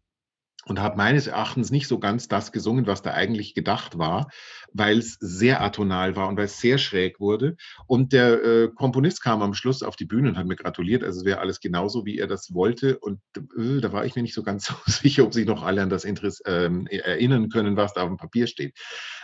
[0.68, 4.28] und habe meines Erachtens nicht so ganz das gesungen, was da eigentlich gedacht war,
[4.72, 7.56] weil es sehr atonal war und weil es sehr schräg wurde.
[7.86, 11.04] Und der äh, Komponist kam am Schluss auf die Bühne und hat mir gratuliert.
[11.04, 12.98] Also es wäre alles genauso, wie er das wollte.
[12.98, 15.82] Und äh, da war ich mir nicht so ganz so sicher, ob sich noch alle
[15.82, 18.74] an das Interesse ähm, erinnern können, was da auf dem Papier steht.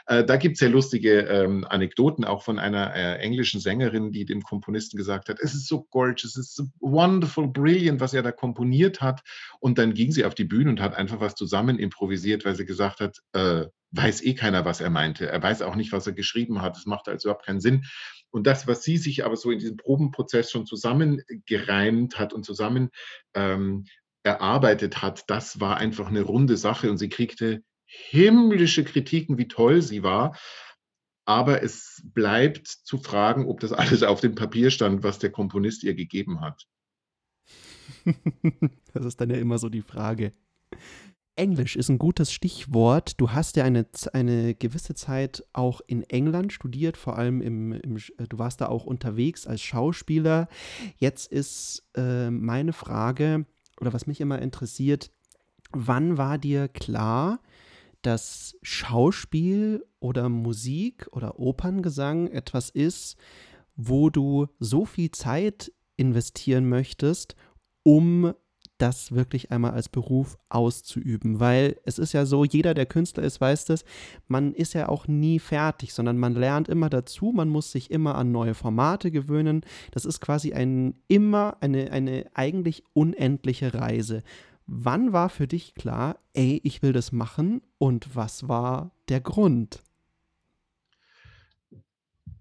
[0.06, 4.24] Äh, da gibt es sehr lustige ähm, Anekdoten, auch von einer äh, englischen Sängerin, die
[4.24, 8.22] dem Komponisten gesagt hat, es ist so gorgeous, es ist so wonderful, brilliant, was er
[8.22, 9.22] da komponiert hat.
[9.60, 12.64] Und dann ging sie auf die Bühne und hat einfach was zusammen improvisiert, weil sie
[12.64, 15.28] gesagt hat, äh, weiß eh keiner, was er meinte.
[15.28, 16.76] Er weiß auch nicht, was er geschrieben hat.
[16.76, 17.84] Das macht also überhaupt keinen Sinn.
[18.30, 22.90] Und das, was sie sich aber so in diesem Probenprozess schon zusammengereimt hat und zusammen
[23.34, 23.84] ähm,
[24.24, 29.82] erarbeitet hat, das war einfach eine runde Sache und sie kriegte himmlische Kritiken, wie toll
[29.82, 30.36] sie war.
[31.26, 35.84] Aber es bleibt zu fragen, ob das alles auf dem Papier stand, was der Komponist
[35.84, 36.66] ihr gegeben hat.
[38.92, 40.32] das ist dann ja immer so die Frage.
[41.36, 43.20] Englisch ist ein gutes Stichwort.
[43.20, 47.96] Du hast ja eine, eine gewisse Zeit auch in England studiert, vor allem im, im
[47.96, 50.48] äh, du warst da auch unterwegs als Schauspieler.
[50.96, 53.46] Jetzt ist äh, meine Frage,
[53.80, 55.10] oder was mich immer interessiert,
[55.72, 57.40] wann war dir klar,
[58.02, 63.16] dass Schauspiel oder Musik oder Operngesang etwas ist,
[63.76, 67.34] wo du so viel Zeit investieren möchtest,
[67.82, 68.34] um
[68.78, 71.40] das wirklich einmal als Beruf auszuüben.
[71.40, 73.84] Weil es ist ja so, jeder, der Künstler ist, weiß das,
[74.26, 78.16] man ist ja auch nie fertig, sondern man lernt immer dazu, man muss sich immer
[78.16, 79.62] an neue Formate gewöhnen.
[79.92, 84.22] Das ist quasi ein immer eine, eine eigentlich unendliche Reise.
[84.66, 89.82] Wann war für dich klar, ey, ich will das machen und was war der Grund?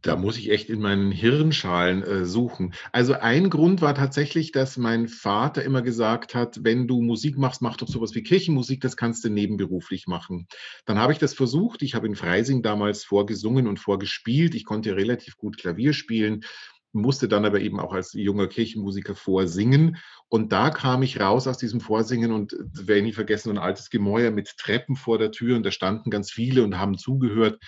[0.03, 2.73] Da muss ich echt in meinen Hirnschalen äh, suchen.
[2.91, 7.61] Also ein Grund war tatsächlich, dass mein Vater immer gesagt hat, wenn du Musik machst,
[7.61, 10.47] mach doch sowas wie Kirchenmusik, das kannst du nebenberuflich machen.
[10.85, 11.81] Dann habe ich das versucht.
[11.81, 14.55] Ich habe in Freising damals vorgesungen und vorgespielt.
[14.55, 16.43] Ich konnte relativ gut Klavier spielen,
[16.91, 19.95] musste dann aber eben auch als junger Kirchenmusiker vorsingen.
[20.27, 23.89] Und da kam ich raus aus diesem Vorsingen und werde ich nie vergessen, ein altes
[23.89, 27.59] Gemäuer mit Treppen vor der Tür und da standen ganz viele und haben zugehört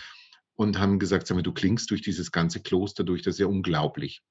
[0.56, 3.48] und haben gesagt, sag mal, du klingst durch dieses ganze Kloster durch, das ist ja
[3.48, 4.24] unglaublich.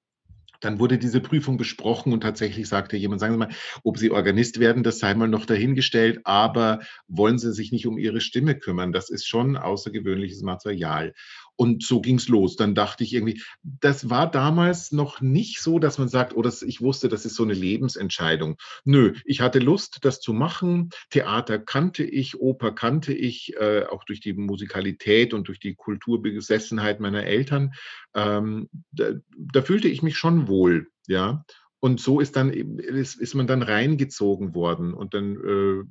[0.60, 4.60] Dann wurde diese Prüfung besprochen und tatsächlich sagte jemand, sagen Sie mal, ob Sie Organist
[4.60, 8.92] werden, das sei mal noch dahingestellt, aber wollen Sie sich nicht um Ihre Stimme kümmern?
[8.92, 11.12] Das ist schon außergewöhnliches Material.
[11.56, 12.56] Und so ging es los.
[12.56, 16.80] Dann dachte ich irgendwie, das war damals noch nicht so, dass man sagt, oh, ich
[16.80, 18.56] wusste, das ist so eine Lebensentscheidung.
[18.84, 20.90] Nö, ich hatte Lust, das zu machen.
[21.10, 27.00] Theater kannte ich, Oper kannte ich, äh, auch durch die Musikalität und durch die Kulturbesessenheit
[27.00, 27.74] meiner Eltern.
[28.14, 31.44] Ähm, da, da fühlte ich mich schon wohl, ja.
[31.80, 35.84] Und so ist dann ist, ist man dann reingezogen worden und dann äh,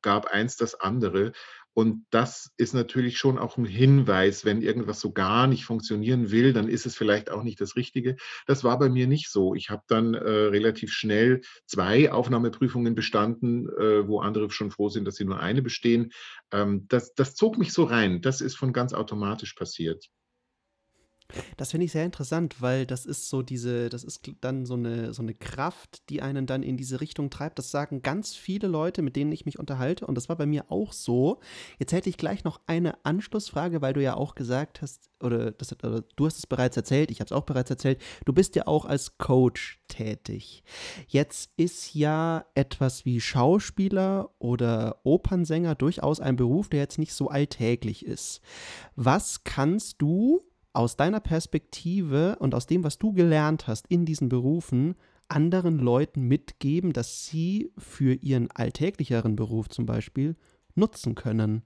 [0.00, 1.32] gab eins das andere.
[1.74, 6.52] Und das ist natürlich schon auch ein Hinweis, wenn irgendwas so gar nicht funktionieren will,
[6.52, 8.16] dann ist es vielleicht auch nicht das Richtige.
[8.46, 9.54] Das war bei mir nicht so.
[9.54, 15.04] Ich habe dann äh, relativ schnell zwei Aufnahmeprüfungen bestanden, äh, wo andere schon froh sind,
[15.06, 16.12] dass sie nur eine bestehen.
[16.52, 18.20] Ähm, das, das zog mich so rein.
[18.20, 20.08] Das ist von ganz automatisch passiert.
[21.56, 25.12] Das finde ich sehr interessant, weil das ist so diese, das ist dann so eine,
[25.12, 27.58] so eine Kraft, die einen dann in diese Richtung treibt.
[27.58, 30.06] Das sagen ganz viele Leute, mit denen ich mich unterhalte.
[30.06, 31.40] Und das war bei mir auch so.
[31.78, 35.72] Jetzt hätte ich gleich noch eine Anschlussfrage, weil du ja auch gesagt hast, oder, das,
[35.84, 38.66] oder du hast es bereits erzählt, ich habe es auch bereits erzählt, du bist ja
[38.66, 40.62] auch als Coach tätig.
[41.08, 47.28] Jetzt ist ja etwas wie Schauspieler oder Opernsänger durchaus ein Beruf, der jetzt nicht so
[47.28, 48.40] alltäglich ist.
[48.96, 50.40] Was kannst du
[50.72, 54.94] aus deiner Perspektive und aus dem, was du gelernt hast in diesen Berufen,
[55.28, 60.36] anderen Leuten mitgeben, dass sie für ihren alltäglicheren Beruf zum Beispiel
[60.74, 61.62] nutzen können?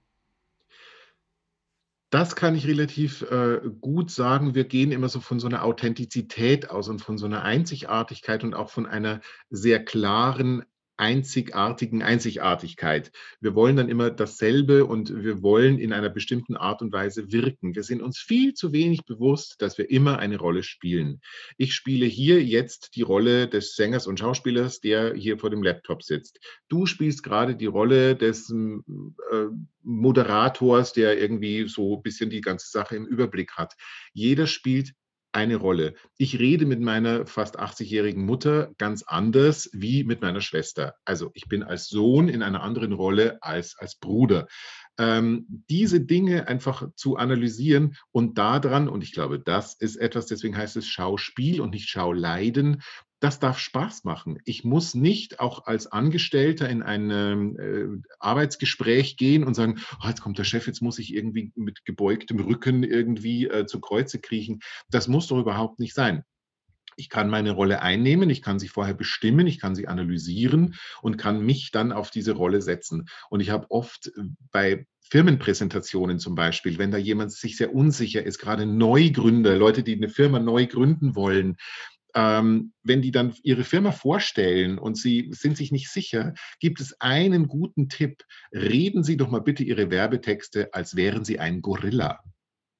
[2.10, 4.54] Das kann ich relativ äh, gut sagen.
[4.54, 8.54] Wir gehen immer so von so einer Authentizität aus und von so einer Einzigartigkeit und
[8.54, 10.64] auch von einer sehr klaren
[10.96, 13.10] einzigartigen Einzigartigkeit.
[13.40, 17.74] Wir wollen dann immer dasselbe und wir wollen in einer bestimmten Art und Weise wirken.
[17.74, 21.20] Wir sind uns viel zu wenig bewusst, dass wir immer eine Rolle spielen.
[21.56, 26.02] Ich spiele hier jetzt die Rolle des Sängers und Schauspielers, der hier vor dem Laptop
[26.02, 26.38] sitzt.
[26.68, 29.46] Du spielst gerade die Rolle des äh,
[29.82, 33.74] Moderators, der irgendwie so ein bisschen die ganze Sache im Überblick hat.
[34.12, 34.92] Jeder spielt
[35.34, 35.94] eine Rolle.
[36.16, 40.94] Ich rede mit meiner fast 80-jährigen Mutter ganz anders wie mit meiner Schwester.
[41.04, 44.46] Also ich bin als Sohn in einer anderen Rolle als als Bruder.
[44.96, 50.56] Ähm, diese Dinge einfach zu analysieren und daran, und ich glaube, das ist etwas, deswegen
[50.56, 52.82] heißt es Schauspiel und nicht Schauleiden,
[53.24, 54.38] das darf Spaß machen.
[54.44, 57.86] Ich muss nicht auch als Angestellter in ein äh,
[58.18, 62.38] Arbeitsgespräch gehen und sagen, oh, jetzt kommt der Chef, jetzt muss ich irgendwie mit gebeugtem
[62.38, 64.60] Rücken irgendwie äh, zu Kreuze kriechen.
[64.90, 66.22] Das muss doch überhaupt nicht sein.
[66.96, 71.16] Ich kann meine Rolle einnehmen, ich kann sie vorher bestimmen, ich kann sie analysieren und
[71.16, 73.06] kann mich dann auf diese Rolle setzen.
[73.30, 78.24] Und ich habe oft äh, bei Firmenpräsentationen zum Beispiel, wenn da jemand sich sehr unsicher
[78.24, 81.56] ist, gerade Neugründer, Leute, die eine Firma neu gründen wollen,
[82.14, 87.00] ähm, wenn die dann ihre Firma vorstellen und sie sind sich nicht sicher, gibt es
[87.00, 88.22] einen guten Tipp.
[88.52, 92.22] Reden Sie doch mal bitte Ihre Werbetexte, als wären Sie ein Gorilla.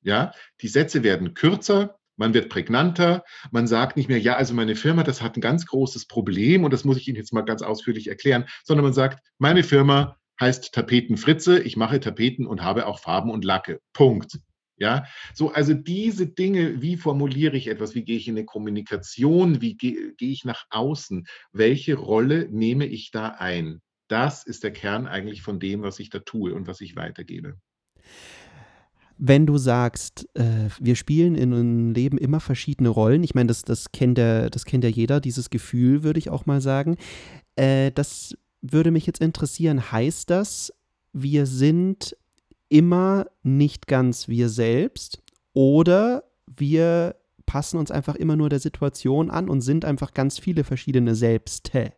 [0.02, 4.76] Ja, die Sätze werden kürzer, man wird prägnanter, man sagt nicht mehr, ja, also meine
[4.76, 7.62] Firma, das hat ein ganz großes Problem und das muss ich Ihnen jetzt mal ganz
[7.62, 13.00] ausführlich erklären, sondern man sagt, meine Firma heißt Tapetenfritze, ich mache Tapeten und habe auch
[13.00, 13.80] Farben und Lacke.
[13.92, 14.38] Punkt.
[14.76, 19.60] Ja, so, also diese Dinge, wie formuliere ich etwas, wie gehe ich in eine Kommunikation,
[19.60, 23.80] wie gehe, gehe ich nach außen, welche Rolle nehme ich da ein?
[24.08, 27.56] Das ist der Kern eigentlich von dem, was ich da tue und was ich weitergebe.
[29.16, 33.62] Wenn du sagst, äh, wir spielen in unserem Leben immer verschiedene Rollen, ich meine, das,
[33.62, 36.96] das, kennt der, das kennt ja jeder, dieses Gefühl, würde ich auch mal sagen.
[37.54, 40.72] Äh, das würde mich jetzt interessieren, heißt das,
[41.12, 42.16] wir sind
[42.74, 47.14] immer nicht ganz wir selbst oder wir
[47.46, 51.92] passen uns einfach immer nur der Situation an und sind einfach ganz viele verschiedene Selbste?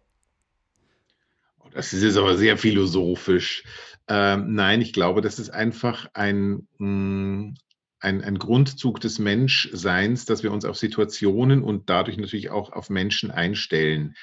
[1.73, 3.65] Das ist jetzt aber sehr philosophisch.
[4.07, 7.55] Ähm, nein, ich glaube, das ist einfach ein, mh, hm,
[7.99, 12.91] ein, ein Grundzug des Menschseins, dass wir uns auf Situationen und dadurch natürlich auch auf
[12.91, 14.15] Menschen einstellen.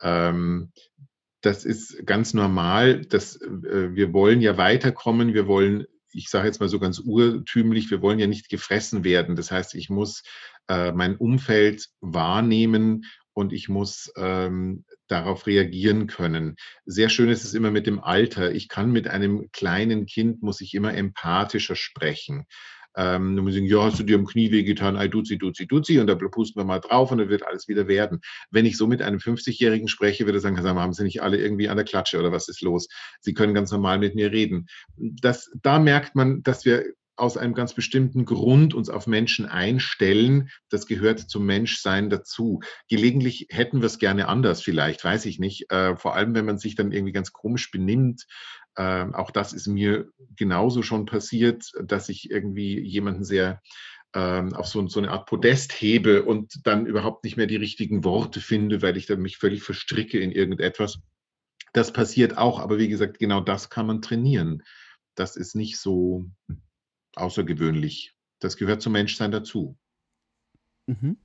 [0.00, 0.70] Ähm,
[1.40, 3.02] das ist ganz normal.
[3.02, 5.34] Dass, äh, wir wollen ja weiterkommen.
[5.34, 9.36] Wir wollen, ich sage jetzt mal so ganz urtümlich, wir wollen ja nicht gefressen werden.
[9.36, 10.22] Das heißt, ich muss
[10.68, 16.56] äh, mein Umfeld wahrnehmen und ich muss ähm, darauf reagieren können.
[16.86, 18.52] Sehr schön ist es immer mit dem Alter.
[18.52, 22.46] Ich kann mit einem kleinen Kind, muss ich immer empathischer sprechen.
[22.96, 26.06] Ähm, dann sagen, ja, hast du dir am Knie wehgetan, ei, duzi, duzi, duzi, und
[26.06, 28.20] da pusten wir mal drauf und dann wird alles wieder werden.
[28.50, 31.68] Wenn ich so mit einem 50-Jährigen spreche, würde er sagen, haben Sie nicht alle irgendwie
[31.68, 32.88] an der Klatsche oder was ist los?
[33.20, 34.66] Sie können ganz normal mit mir reden.
[34.96, 36.84] Das, da merkt man, dass wir
[37.16, 40.50] aus einem ganz bestimmten Grund uns auf Menschen einstellen.
[40.68, 42.60] Das gehört zum Menschsein dazu.
[42.88, 45.70] Gelegentlich hätten wir es gerne anders, vielleicht, weiß ich nicht.
[45.70, 48.26] Äh, vor allem, wenn man sich dann irgendwie ganz komisch benimmt.
[48.74, 53.62] Äh, auch das ist mir genauso schon passiert, dass ich irgendwie jemanden sehr
[54.14, 58.04] ähm, auf so, so, eine Art Podest hebe und dann überhaupt nicht mehr die richtigen
[58.04, 60.98] Worte finde, weil ich dann mich völlig verstricke in irgendetwas.
[61.72, 64.62] Das passiert auch, aber wie gesagt, genau das kann man trainieren.
[65.14, 66.24] Das ist nicht so,
[67.16, 68.14] außergewöhnlich.
[68.38, 69.76] Das gehört zum Menschsein dazu.
[70.88, 71.16] Mhm.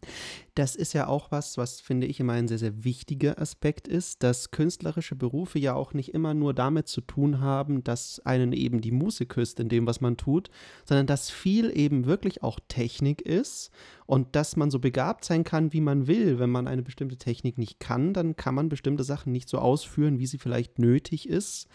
[0.56, 4.24] Das ist ja auch was, was finde ich immer ein sehr, sehr wichtiger Aspekt ist,
[4.24, 8.82] dass künstlerische Berufe ja auch nicht immer nur damit zu tun haben, dass einen eben
[8.82, 10.50] die Musik küsst in dem, was man tut,
[10.84, 13.70] sondern dass viel eben wirklich auch Technik ist
[14.08, 16.40] und dass man so begabt sein kann, wie man will.
[16.40, 20.18] Wenn man eine bestimmte Technik nicht kann, dann kann man bestimmte Sachen nicht so ausführen,
[20.18, 21.68] wie sie vielleicht nötig ist.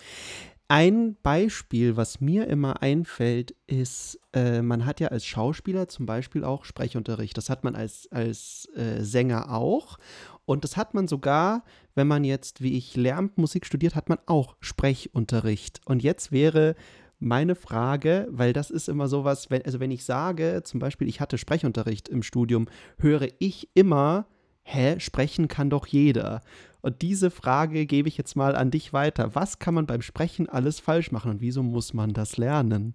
[0.69, 6.43] Ein Beispiel, was mir immer einfällt, ist, äh, man hat ja als Schauspieler zum Beispiel
[6.43, 7.37] auch Sprechunterricht.
[7.37, 9.99] Das hat man als, als äh, Sänger auch.
[10.45, 11.63] Und das hat man sogar,
[11.95, 15.81] wenn man jetzt, wie ich, Lärmmusik studiert, hat man auch Sprechunterricht.
[15.85, 16.75] Und jetzt wäre
[17.21, 21.21] meine Frage, weil das ist immer sowas, wenn, also wenn ich sage, zum Beispiel, ich
[21.21, 22.67] hatte Sprechunterricht im Studium,
[22.99, 24.27] höre ich immer,
[24.65, 26.41] hä, sprechen kann doch jeder.
[26.87, 29.35] Und diese Frage gebe ich jetzt mal an dich weiter.
[29.35, 32.95] Was kann man beim Sprechen alles falsch machen und wieso muss man das lernen?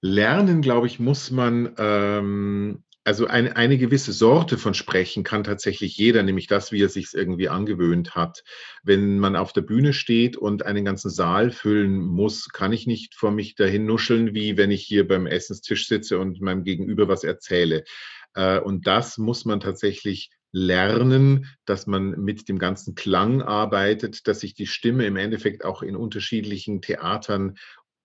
[0.00, 5.94] Lernen, glaube ich, muss man, ähm, also eine, eine gewisse Sorte von Sprechen kann tatsächlich
[5.98, 8.44] jeder, nämlich das, wie er sich irgendwie angewöhnt hat.
[8.82, 13.14] Wenn man auf der Bühne steht und einen ganzen Saal füllen muss, kann ich nicht
[13.14, 17.24] vor mich dahin nuscheln, wie wenn ich hier beim Essenstisch sitze und meinem Gegenüber was
[17.24, 17.84] erzähle.
[18.32, 24.40] Äh, und das muss man tatsächlich lernen, dass man mit dem ganzen Klang arbeitet, dass
[24.40, 27.56] sich die Stimme im Endeffekt auch in unterschiedlichen Theatern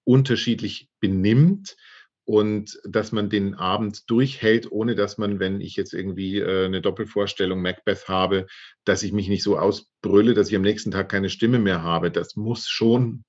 [0.05, 1.75] unterschiedlich benimmt
[2.23, 6.81] und dass man den Abend durchhält, ohne dass man, wenn ich jetzt irgendwie äh, eine
[6.81, 8.47] Doppelvorstellung Macbeth habe,
[8.85, 12.11] dass ich mich nicht so ausbrülle, dass ich am nächsten Tag keine Stimme mehr habe.
[12.11, 13.23] Das muss schon,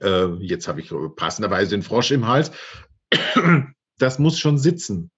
[0.00, 2.52] äh, jetzt habe ich passenderweise den Frosch im Hals,
[3.98, 5.10] das muss schon sitzen.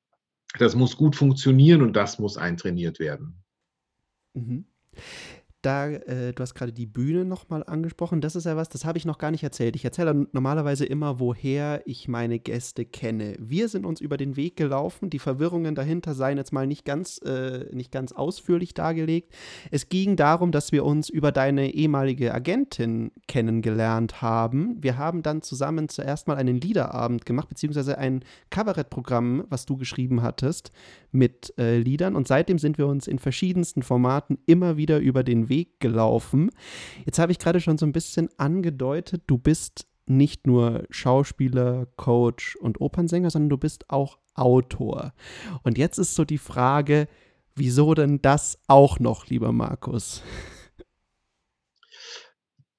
[0.58, 3.42] Das muss gut funktionieren und das muss eintrainiert werden.
[4.34, 4.66] Mhm
[5.62, 8.20] da, äh, du hast gerade die Bühne nochmal angesprochen.
[8.20, 9.76] Das ist ja was, das habe ich noch gar nicht erzählt.
[9.76, 13.36] Ich erzähle normalerweise immer, woher ich meine Gäste kenne.
[13.38, 15.08] Wir sind uns über den Weg gelaufen.
[15.08, 19.32] Die Verwirrungen dahinter seien jetzt mal nicht ganz, äh, nicht ganz ausführlich dargelegt.
[19.70, 24.82] Es ging darum, dass wir uns über deine ehemalige Agentin kennengelernt haben.
[24.82, 30.22] Wir haben dann zusammen zuerst mal einen Liederabend gemacht, beziehungsweise ein Kabarettprogramm, was du geschrieben
[30.22, 30.72] hattest,
[31.12, 32.16] mit äh, Liedern.
[32.16, 36.50] Und seitdem sind wir uns in verschiedensten Formaten immer wieder über den Weg gelaufen.
[37.04, 42.56] Jetzt habe ich gerade schon so ein bisschen angedeutet, du bist nicht nur Schauspieler, Coach
[42.56, 45.12] und Opernsänger, sondern du bist auch Autor.
[45.62, 47.06] Und jetzt ist so die Frage,
[47.54, 50.22] wieso denn das auch noch, lieber Markus?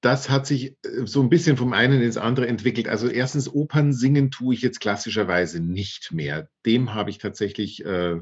[0.03, 2.87] das hat sich äh, so ein bisschen vom einen ins andere entwickelt.
[2.87, 6.49] Also erstens, Opern singen tue ich jetzt klassischerweise nicht mehr.
[6.65, 8.19] Dem habe ich tatsächlich äh,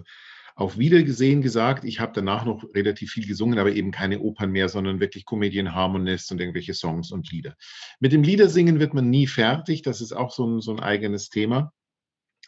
[0.62, 1.84] auf Wiedergesehen gesagt.
[1.84, 5.74] Ich habe danach noch relativ viel gesungen, aber eben keine Opern mehr, sondern wirklich Comedian
[5.74, 7.56] Harmonists und irgendwelche Songs und Lieder.
[8.00, 9.82] Mit dem Liedersingen wird man nie fertig.
[9.82, 11.74] Das ist auch so ein, so ein eigenes Thema.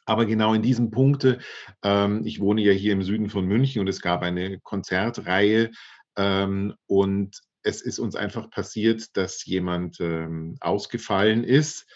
[0.06, 1.40] Aber genau in diesem Punkte,
[1.84, 5.72] ähm, ich wohne ja hier im Süden von München und es gab eine Konzertreihe
[6.16, 11.88] ähm, und es ist uns einfach passiert, dass jemand ähm, ausgefallen ist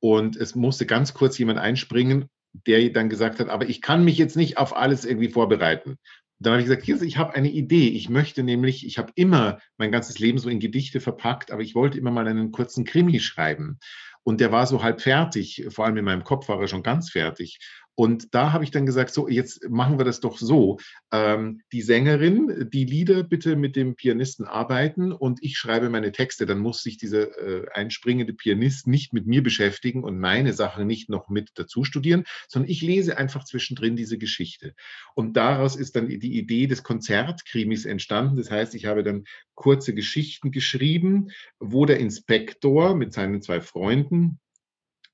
[0.00, 4.18] und es musste ganz kurz jemand einspringen, der dann gesagt hat, aber ich kann mich
[4.18, 5.98] jetzt nicht auf alles irgendwie vorbereiten.
[6.38, 7.88] Dann habe ich gesagt, ich habe eine Idee.
[7.88, 11.74] Ich möchte nämlich, ich habe immer mein ganzes Leben so in Gedichte verpackt, aber ich
[11.74, 13.78] wollte immer mal einen kurzen Krimi schreiben.
[14.24, 17.10] Und der war so halb fertig, vor allem in meinem Kopf war er schon ganz
[17.10, 17.58] fertig.
[17.94, 20.78] Und da habe ich dann gesagt, so, jetzt machen wir das doch so.
[21.12, 26.46] Ähm, die Sängerin, die Lieder bitte mit dem Pianisten arbeiten und ich schreibe meine Texte.
[26.46, 31.10] Dann muss sich dieser äh, einspringende Pianist nicht mit mir beschäftigen und meine Sachen nicht
[31.10, 34.74] noch mit dazu studieren, sondern ich lese einfach zwischendrin diese Geschichte.
[35.14, 38.36] Und daraus ist dann die Idee des Konzertkrimis entstanden.
[38.36, 39.24] Das heißt, ich habe dann
[39.54, 44.38] kurze Geschichten geschrieben, wo der Inspektor mit seinen zwei Freunden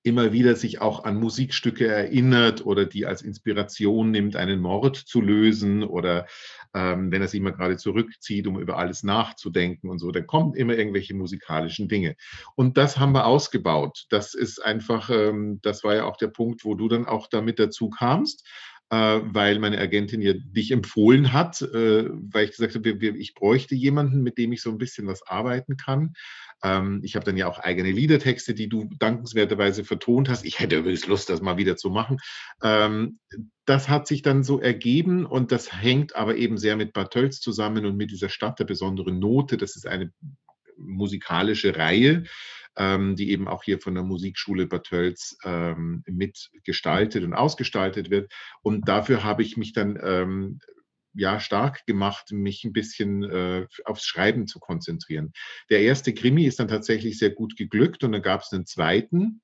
[0.08, 5.20] immer wieder sich auch an Musikstücke erinnert oder die als Inspiration nimmt, einen Mord zu
[5.20, 6.26] lösen oder
[6.74, 10.54] ähm, wenn er sich mal gerade zurückzieht, um über alles nachzudenken und so, dann kommen
[10.54, 12.16] immer irgendwelche musikalischen Dinge.
[12.56, 14.06] Und das haben wir ausgebaut.
[14.10, 17.58] Das ist einfach, ähm, das war ja auch der Punkt, wo du dann auch damit
[17.58, 18.46] dazu kamst
[18.96, 24.22] weil meine Agentin ja dich empfohlen hat, äh, weil ich gesagt habe, ich bräuchte jemanden,
[24.22, 26.14] mit dem ich so ein bisschen was arbeiten kann.
[26.62, 30.44] Ähm, ich habe dann ja auch eigene Liedertexte, die du dankenswerterweise vertont hast.
[30.44, 32.18] Ich hätte übrigens Lust, das mal wieder zu machen.
[32.62, 33.18] Ähm,
[33.64, 37.84] das hat sich dann so ergeben und das hängt aber eben sehr mit Bad zusammen
[37.84, 39.56] und mit dieser Stadt der besonderen Note.
[39.56, 40.12] Das ist eine
[40.78, 42.24] musikalische Reihe,
[42.78, 48.32] die eben auch hier von der Musikschule Bad Tölz ähm, mitgestaltet und ausgestaltet wird.
[48.62, 50.60] Und dafür habe ich mich dann ähm,
[51.14, 55.32] ja stark gemacht, mich ein bisschen äh, aufs Schreiben zu konzentrieren.
[55.70, 59.40] Der erste Krimi ist dann tatsächlich sehr gut geglückt und dann gab es einen zweiten.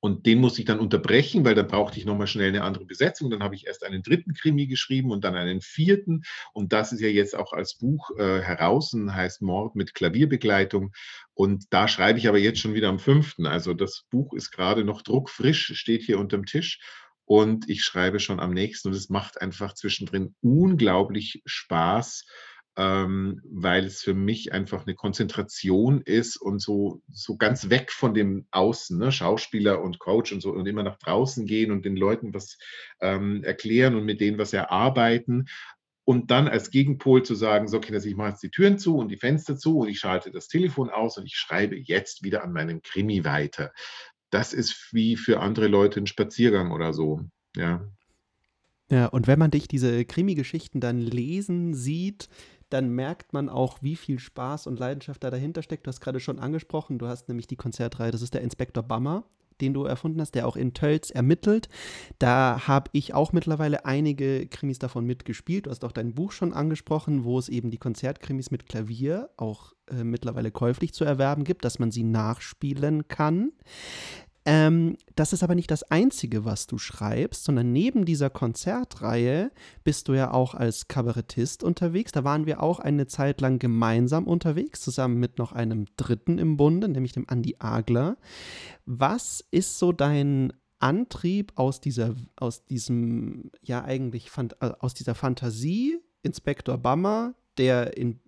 [0.00, 3.30] Und den musste ich dann unterbrechen, weil da brauchte ich nochmal schnell eine andere Besetzung.
[3.30, 6.22] Dann habe ich erst einen dritten Krimi geschrieben und dann einen vierten.
[6.54, 10.92] Und das ist ja jetzt auch als Buch äh, heraus heißt Mord mit Klavierbegleitung.
[11.34, 13.46] Und da schreibe ich aber jetzt schon wieder am fünften.
[13.46, 16.80] Also das Buch ist gerade noch druckfrisch, steht hier unterm Tisch
[17.30, 22.26] und ich schreibe schon am nächsten und es macht einfach zwischendrin unglaublich Spaß,
[22.80, 28.14] ähm, weil es für mich einfach eine Konzentration ist und so, so ganz weg von
[28.14, 29.12] dem Außen, ne?
[29.12, 32.56] Schauspieler und Coach und so und immer nach draußen gehen und den Leuten was
[33.02, 35.46] ähm, erklären und mit denen was erarbeiten.
[36.04, 39.10] Und dann als Gegenpol zu sagen, so Kinder, ich mache jetzt die Türen zu und
[39.10, 42.52] die Fenster zu und ich schalte das Telefon aus und ich schreibe jetzt wieder an
[42.52, 43.72] meinem Krimi weiter
[44.30, 47.20] das ist wie für andere Leute ein Spaziergang oder so.
[47.56, 47.84] Ja.
[48.90, 52.28] Ja, und wenn man dich diese Krimi-Geschichten dann lesen sieht,
[52.70, 55.86] dann merkt man auch, wie viel Spaß und Leidenschaft da dahinter steckt.
[55.86, 59.24] Du hast gerade schon angesprochen, du hast nämlich die Konzertreihe, das ist der Inspektor Bammer,
[59.60, 61.68] den du erfunden hast, der auch in Tölz ermittelt.
[62.18, 65.66] Da habe ich auch mittlerweile einige Krimis davon mitgespielt.
[65.66, 69.74] Du hast auch dein Buch schon angesprochen, wo es eben die Konzertkrimis mit Klavier auch
[69.90, 73.52] äh, mittlerweile käuflich zu erwerben gibt, dass man sie nachspielen kann.
[74.46, 79.50] Ähm, das ist aber nicht das Einzige, was du schreibst, sondern neben dieser Konzertreihe
[79.84, 82.12] bist du ja auch als Kabarettist unterwegs.
[82.12, 86.56] Da waren wir auch eine Zeit lang gemeinsam unterwegs, zusammen mit noch einem Dritten im
[86.56, 88.16] Bunde, nämlich dem Andi Agler.
[88.86, 94.30] Was ist so dein Antrieb aus dieser, aus diesem, ja eigentlich,
[94.60, 98.20] äh, aus dieser Fantasie, Inspektor Bammer, der in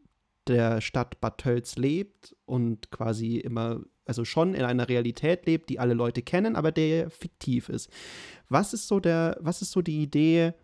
[0.47, 5.79] der Stadt Bad Tölz lebt und quasi immer also schon in einer Realität lebt, die
[5.79, 7.91] alle Leute kennen, aber der fiktiv ist.
[8.49, 10.55] Was ist so der, was ist so die Idee,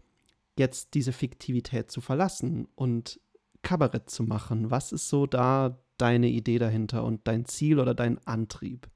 [0.59, 3.21] jetzt diese Fiktivität zu verlassen und
[3.63, 4.71] Kabarett zu machen?
[4.71, 8.89] Was ist so da deine Idee dahinter und dein Ziel oder dein Antrieb?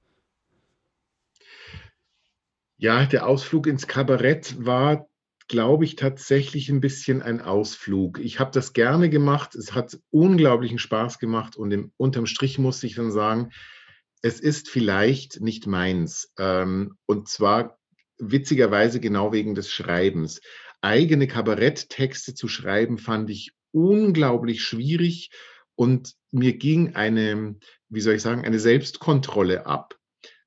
[2.77, 5.07] Ja, der Ausflug ins Kabarett war,
[5.47, 8.19] glaube ich, tatsächlich ein bisschen ein Ausflug.
[8.19, 9.55] Ich habe das gerne gemacht.
[9.55, 13.51] Es hat unglaublichen Spaß gemacht und im, unterm Strich musste ich dann sagen,
[14.23, 16.33] es ist vielleicht nicht meins.
[16.39, 17.79] Ähm, und zwar
[18.19, 20.41] witzigerweise genau wegen des Schreibens.
[20.81, 25.31] Eigene Kabaretttexte zu schreiben, fand ich unglaublich schwierig
[25.75, 27.57] und mir ging eine,
[27.89, 29.99] wie soll ich sagen, eine Selbstkontrolle ab.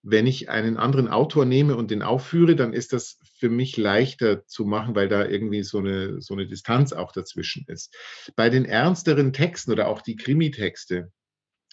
[0.03, 4.45] Wenn ich einen anderen Autor nehme und den aufführe, dann ist das für mich leichter
[4.45, 7.93] zu machen, weil da irgendwie so eine, so eine Distanz auch dazwischen ist.
[8.36, 11.11] Bei den ernsteren Texten oder auch die Krimitexte,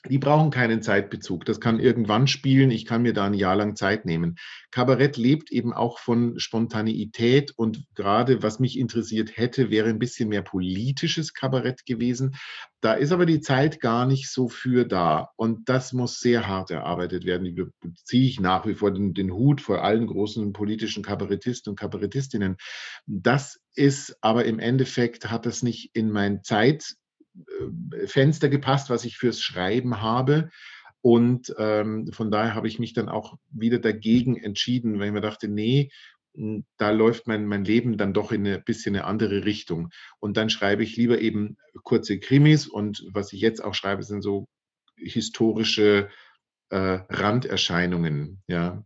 [0.09, 1.44] die brauchen keinen Zeitbezug.
[1.44, 2.70] Das kann irgendwann spielen.
[2.70, 4.36] Ich kann mir da ein Jahr lang Zeit nehmen.
[4.72, 10.28] Kabarett lebt eben auch von Spontaneität und gerade was mich interessiert hätte, wäre ein bisschen
[10.28, 12.34] mehr politisches Kabarett gewesen.
[12.80, 15.30] Da ist aber die Zeit gar nicht so für da.
[15.36, 17.55] Und das muss sehr hart erarbeitet werden.
[17.55, 21.78] Da ziehe ich nach wie vor den, den Hut vor allen großen politischen Kabarettisten und
[21.78, 22.57] Kabarettistinnen.
[23.07, 26.96] Das ist aber im Endeffekt hat das nicht in mein Zeit
[28.07, 30.51] Fenster gepasst, was ich fürs Schreiben habe.
[31.01, 35.20] Und ähm, von daher habe ich mich dann auch wieder dagegen entschieden, weil ich mir
[35.20, 35.91] dachte, nee,
[36.35, 39.91] hm, da läuft mein, mein Leben dann doch in ein bisschen eine andere Richtung.
[40.20, 44.22] Und dann schreibe ich lieber eben kurze Krimis und was ich jetzt auch schreibe, sind
[44.22, 44.47] so
[44.97, 46.09] historische
[46.70, 48.85] äh, Randerscheinungen, ja,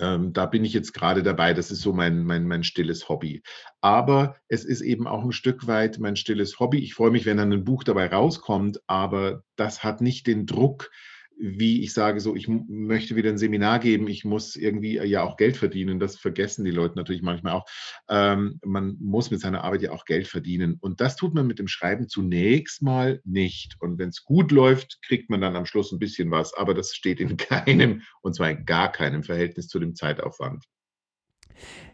[0.00, 1.54] ähm, da bin ich jetzt gerade dabei.
[1.54, 3.42] Das ist so mein, mein, mein stilles Hobby.
[3.80, 6.78] Aber es ist eben auch ein Stück weit mein stilles Hobby.
[6.78, 10.90] Ich freue mich, wenn dann ein Buch dabei rauskommt, aber das hat nicht den Druck,
[11.38, 15.36] wie ich sage, so, ich möchte wieder ein Seminar geben, ich muss irgendwie ja auch
[15.36, 15.98] Geld verdienen.
[15.98, 17.66] Das vergessen die Leute natürlich manchmal auch.
[18.08, 20.76] Ähm, man muss mit seiner Arbeit ja auch Geld verdienen.
[20.80, 23.76] Und das tut man mit dem Schreiben zunächst mal nicht.
[23.80, 26.54] Und wenn es gut läuft, kriegt man dann am Schluss ein bisschen was.
[26.54, 30.64] Aber das steht in keinem, und zwar in gar keinem Verhältnis zu dem Zeitaufwand.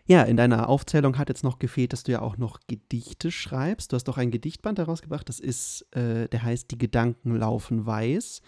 [0.06, 3.92] Ja, in deiner Aufzählung hat jetzt noch gefehlt, dass du ja auch noch Gedichte schreibst.
[3.92, 8.42] Du hast doch ein Gedichtband herausgebracht, das ist, äh, der heißt Die Gedanken laufen weiß.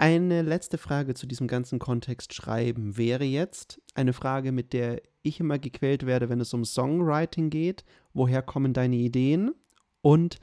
[0.00, 5.40] Eine letzte Frage zu diesem ganzen Kontext Schreiben wäre jetzt eine Frage, mit der ich
[5.40, 7.84] immer gequält werde, wenn es um Songwriting geht.
[8.12, 9.56] Woher kommen deine Ideen?
[10.00, 10.38] Und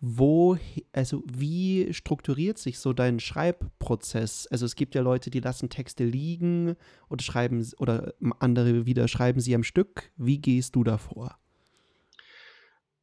[0.00, 0.56] wo,
[0.92, 4.46] also wie strukturiert sich so dein Schreibprozess?
[4.46, 6.74] Also es gibt ja Leute, die lassen Texte liegen
[7.10, 10.12] oder schreiben oder andere wieder schreiben sie am Stück.
[10.16, 11.38] Wie gehst du davor?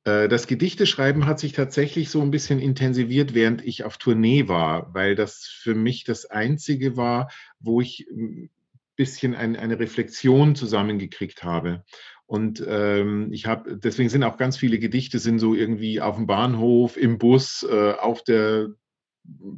[0.04, 4.93] Äh, das Gedichteschreiben hat sich tatsächlich so ein bisschen intensiviert, während ich auf Tournee war,
[4.93, 8.49] weil das für mich das Einzige war, wo ich ein
[8.95, 11.84] bisschen ein, eine Reflexion zusammengekriegt habe.
[12.26, 16.28] Und ähm, ich habe, deswegen sind auch ganz viele Gedichte sind so irgendwie auf dem
[16.28, 18.70] Bahnhof, im Bus, äh, auf der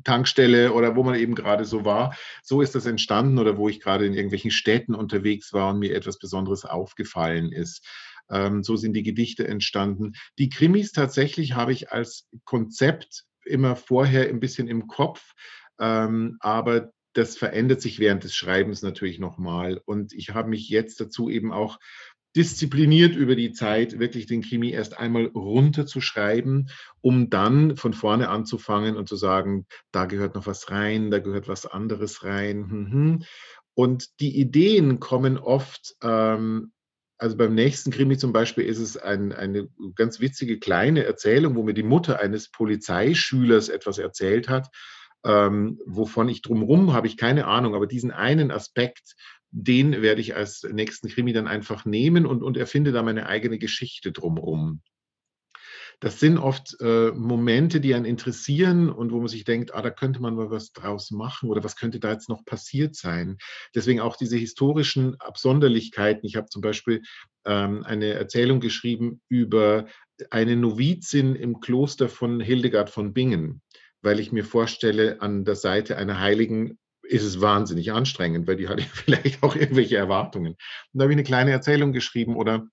[0.04, 2.16] Tankstelle oder wo man eben gerade so war.
[2.42, 5.96] So ist das entstanden oder wo ich gerade in irgendwelchen Städten unterwegs war und mir
[5.96, 7.86] etwas Besonderes aufgefallen ist.
[8.30, 10.14] Ähm, so sind die Gedichte entstanden.
[10.38, 15.34] Die Krimis tatsächlich habe ich als Konzept immer vorher ein bisschen im Kopf,
[15.80, 19.82] ähm, aber das verändert sich während des Schreibens natürlich nochmal.
[19.86, 21.78] Und ich habe mich jetzt dazu eben auch
[22.36, 26.70] diszipliniert über die Zeit, wirklich den Krimi erst einmal runterzuschreiben,
[27.02, 31.48] um dann von vorne anzufangen und zu sagen, da gehört noch was rein, da gehört
[31.48, 32.58] was anderes rein.
[32.58, 33.24] Mhm.
[33.76, 36.72] Und die Ideen kommen oft ähm,
[37.24, 41.64] also beim nächsten Krimi zum Beispiel ist es ein, eine ganz witzige kleine Erzählung, wo
[41.64, 44.68] mir die Mutter eines Polizeischülers etwas erzählt hat,
[45.24, 49.16] ähm, wovon ich drumherum habe ich keine Ahnung, aber diesen einen Aspekt,
[49.52, 53.58] den werde ich als nächsten Krimi dann einfach nehmen und, und erfinde da meine eigene
[53.58, 54.82] Geschichte drumherum
[56.00, 59.90] das sind oft äh, Momente, die einen interessieren und wo man sich denkt, ah, da
[59.90, 63.38] könnte man mal was draus machen oder was könnte da jetzt noch passiert sein.
[63.76, 66.26] Deswegen auch diese historischen Absonderlichkeiten.
[66.26, 67.02] Ich habe zum Beispiel
[67.46, 69.86] ähm, eine Erzählung geschrieben über
[70.30, 73.62] eine Novizin im Kloster von Hildegard von Bingen,
[74.02, 78.68] weil ich mir vorstelle, an der Seite einer Heiligen ist es wahnsinnig anstrengend, weil die
[78.68, 80.54] hatte vielleicht auch irgendwelche Erwartungen.
[80.54, 80.58] Und
[80.94, 82.68] da habe ich eine kleine Erzählung geschrieben oder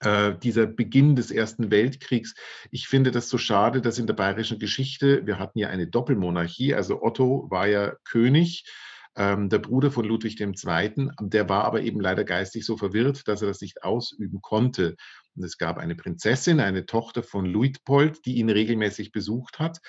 [0.00, 2.34] äh, dieser Beginn des Ersten Weltkriegs.
[2.70, 6.74] Ich finde das so schade, dass in der bayerischen Geschichte, wir hatten ja eine Doppelmonarchie,
[6.74, 8.64] also Otto war ja König,
[9.16, 13.42] ähm, der Bruder von Ludwig II., der war aber eben leider geistig so verwirrt, dass
[13.42, 14.94] er das nicht ausüben konnte.
[15.34, 19.80] Und es gab eine Prinzessin, eine Tochter von Luitpold, die ihn regelmäßig besucht hat.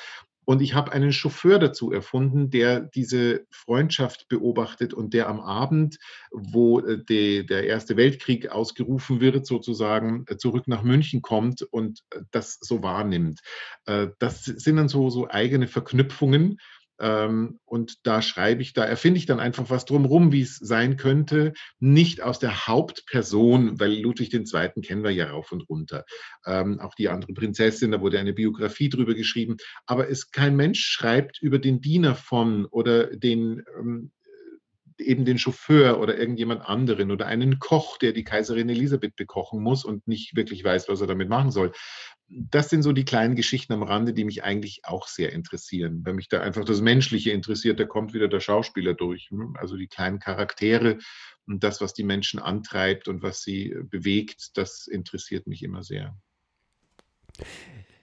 [0.49, 5.99] Und ich habe einen Chauffeur dazu erfunden, der diese Freundschaft beobachtet und der am Abend,
[6.31, 11.99] wo äh, die, der Erste Weltkrieg ausgerufen wird, sozusagen äh, zurück nach München kommt und
[12.09, 13.41] äh, das so wahrnimmt.
[14.17, 16.59] Das sind dann so, so eigene Verknüpfungen
[16.99, 21.53] und da schreibe ich, da erfinde ich dann einfach was drumherum, wie es sein könnte,
[21.79, 24.81] nicht aus der Hauptperson, weil Ludwig II.
[24.81, 26.05] kennen wir ja rauf und runter.
[26.45, 29.57] Ähm, auch die andere Prinzessin, da wurde eine Biografie drüber geschrieben.
[29.85, 34.11] Aber es kein Mensch schreibt über den Diener von oder den ähm,
[34.99, 39.85] eben den Chauffeur oder irgendjemand anderen oder einen Koch, der die Kaiserin Elisabeth bekochen muss
[39.85, 41.71] und nicht wirklich weiß, was er damit machen soll
[42.29, 46.01] das sind so die kleinen Geschichten am Rande, die mich eigentlich auch sehr interessieren.
[46.03, 49.29] Wenn mich da einfach das Menschliche interessiert, da kommt wieder der Schauspieler durch.
[49.31, 49.55] Hm?
[49.57, 50.99] Also die kleinen Charaktere
[51.47, 56.15] und das, was die Menschen antreibt und was sie bewegt, das interessiert mich immer sehr.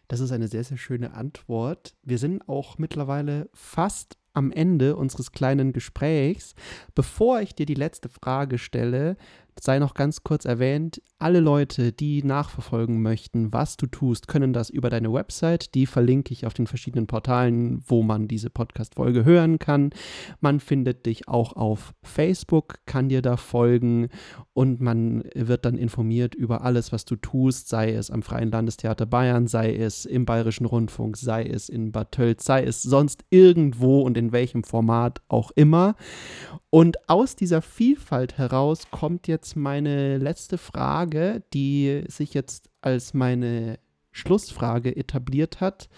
[0.08, 1.94] Das ist eine sehr, sehr schöne Antwort.
[2.02, 6.54] Wir sind auch mittlerweile fast am Ende unseres kleinen Gesprächs.
[6.94, 9.16] Bevor ich dir die letzte Frage stelle,
[9.60, 14.68] sei noch ganz kurz erwähnt, alle Leute, die nachverfolgen möchten, was du tust, können das
[14.68, 15.74] über deine Website.
[15.74, 19.90] Die verlinke ich auf den verschiedenen Portalen, wo man diese Podcast-Folge hören kann.
[20.40, 24.08] Man findet dich auch auf Facebook, kann dir da folgen
[24.52, 29.06] und man wird dann informiert über alles, was du tust, sei es am Freien Landestheater
[29.06, 34.02] Bayern, sei es im Bayerischen Rundfunk, sei es in Bad Tölz, sei es sonst irgendwo
[34.02, 35.96] und in welchem Format auch immer.
[36.76, 43.78] Und aus dieser Vielfalt heraus kommt jetzt meine letzte Frage, die sich jetzt als meine
[44.12, 45.88] Schlussfrage etabliert hat.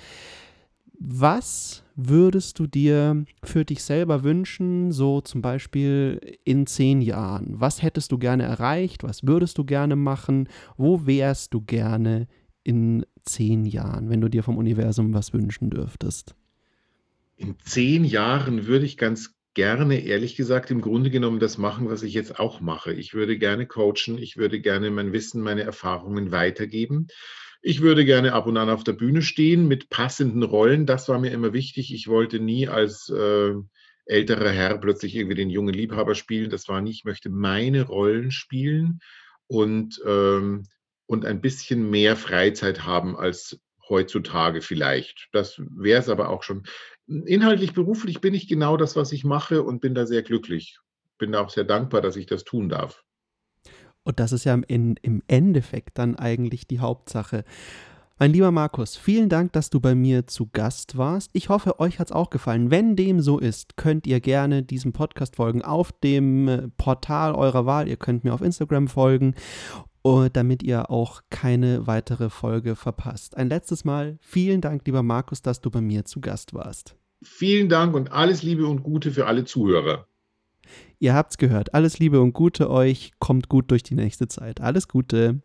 [1.00, 7.60] Was würdest du dir für dich selber wünschen, so zum Beispiel in zehn Jahren?
[7.60, 9.02] Was hättest du gerne erreicht?
[9.02, 10.48] Was würdest du gerne machen?
[10.76, 12.28] Wo wärst du gerne
[12.62, 16.36] in zehn Jahren, wenn du dir vom Universum was wünschen dürftest?
[17.34, 22.04] In zehn Jahren würde ich ganz gerne, ehrlich gesagt, im Grunde genommen das machen, was
[22.04, 22.92] ich jetzt auch mache.
[22.92, 27.08] Ich würde gerne coachen, ich würde gerne mein Wissen, meine Erfahrungen weitergeben.
[27.60, 30.86] Ich würde gerne ab und an auf der Bühne stehen mit passenden Rollen.
[30.86, 31.92] Das war mir immer wichtig.
[31.92, 33.54] Ich wollte nie als äh,
[34.06, 36.50] älterer Herr plötzlich irgendwie den jungen Liebhaber spielen.
[36.50, 36.92] Das war nie.
[36.92, 39.00] Ich möchte meine Rollen spielen
[39.48, 40.66] und, ähm,
[41.06, 45.30] und ein bisschen mehr Freizeit haben als heutzutage vielleicht.
[45.32, 46.62] Das wäre es aber auch schon.
[47.08, 50.78] Inhaltlich, beruflich bin ich genau das, was ich mache und bin da sehr glücklich.
[51.16, 53.02] Bin da auch sehr dankbar, dass ich das tun darf.
[54.02, 57.44] Und das ist ja im, im Endeffekt dann eigentlich die Hauptsache.
[58.18, 61.30] Mein lieber Markus, vielen Dank, dass du bei mir zu Gast warst.
[61.34, 62.70] Ich hoffe, euch hat es auch gefallen.
[62.70, 67.64] Wenn dem so ist, könnt ihr gerne diesem Podcast folgen auf dem äh, Portal eurer
[67.64, 67.88] Wahl.
[67.88, 69.34] Ihr könnt mir auf Instagram folgen
[70.32, 73.36] damit ihr auch keine weitere Folge verpasst.
[73.36, 76.96] Ein letztes Mal vielen Dank, lieber Markus, dass du bei mir zu Gast warst.
[77.22, 80.06] Vielen Dank und alles Liebe und Gute für alle Zuhörer.
[81.00, 81.74] Ihr habt's gehört.
[81.74, 83.12] Alles Liebe und Gute euch.
[83.18, 84.60] Kommt gut durch die nächste Zeit.
[84.60, 85.40] Alles Gute.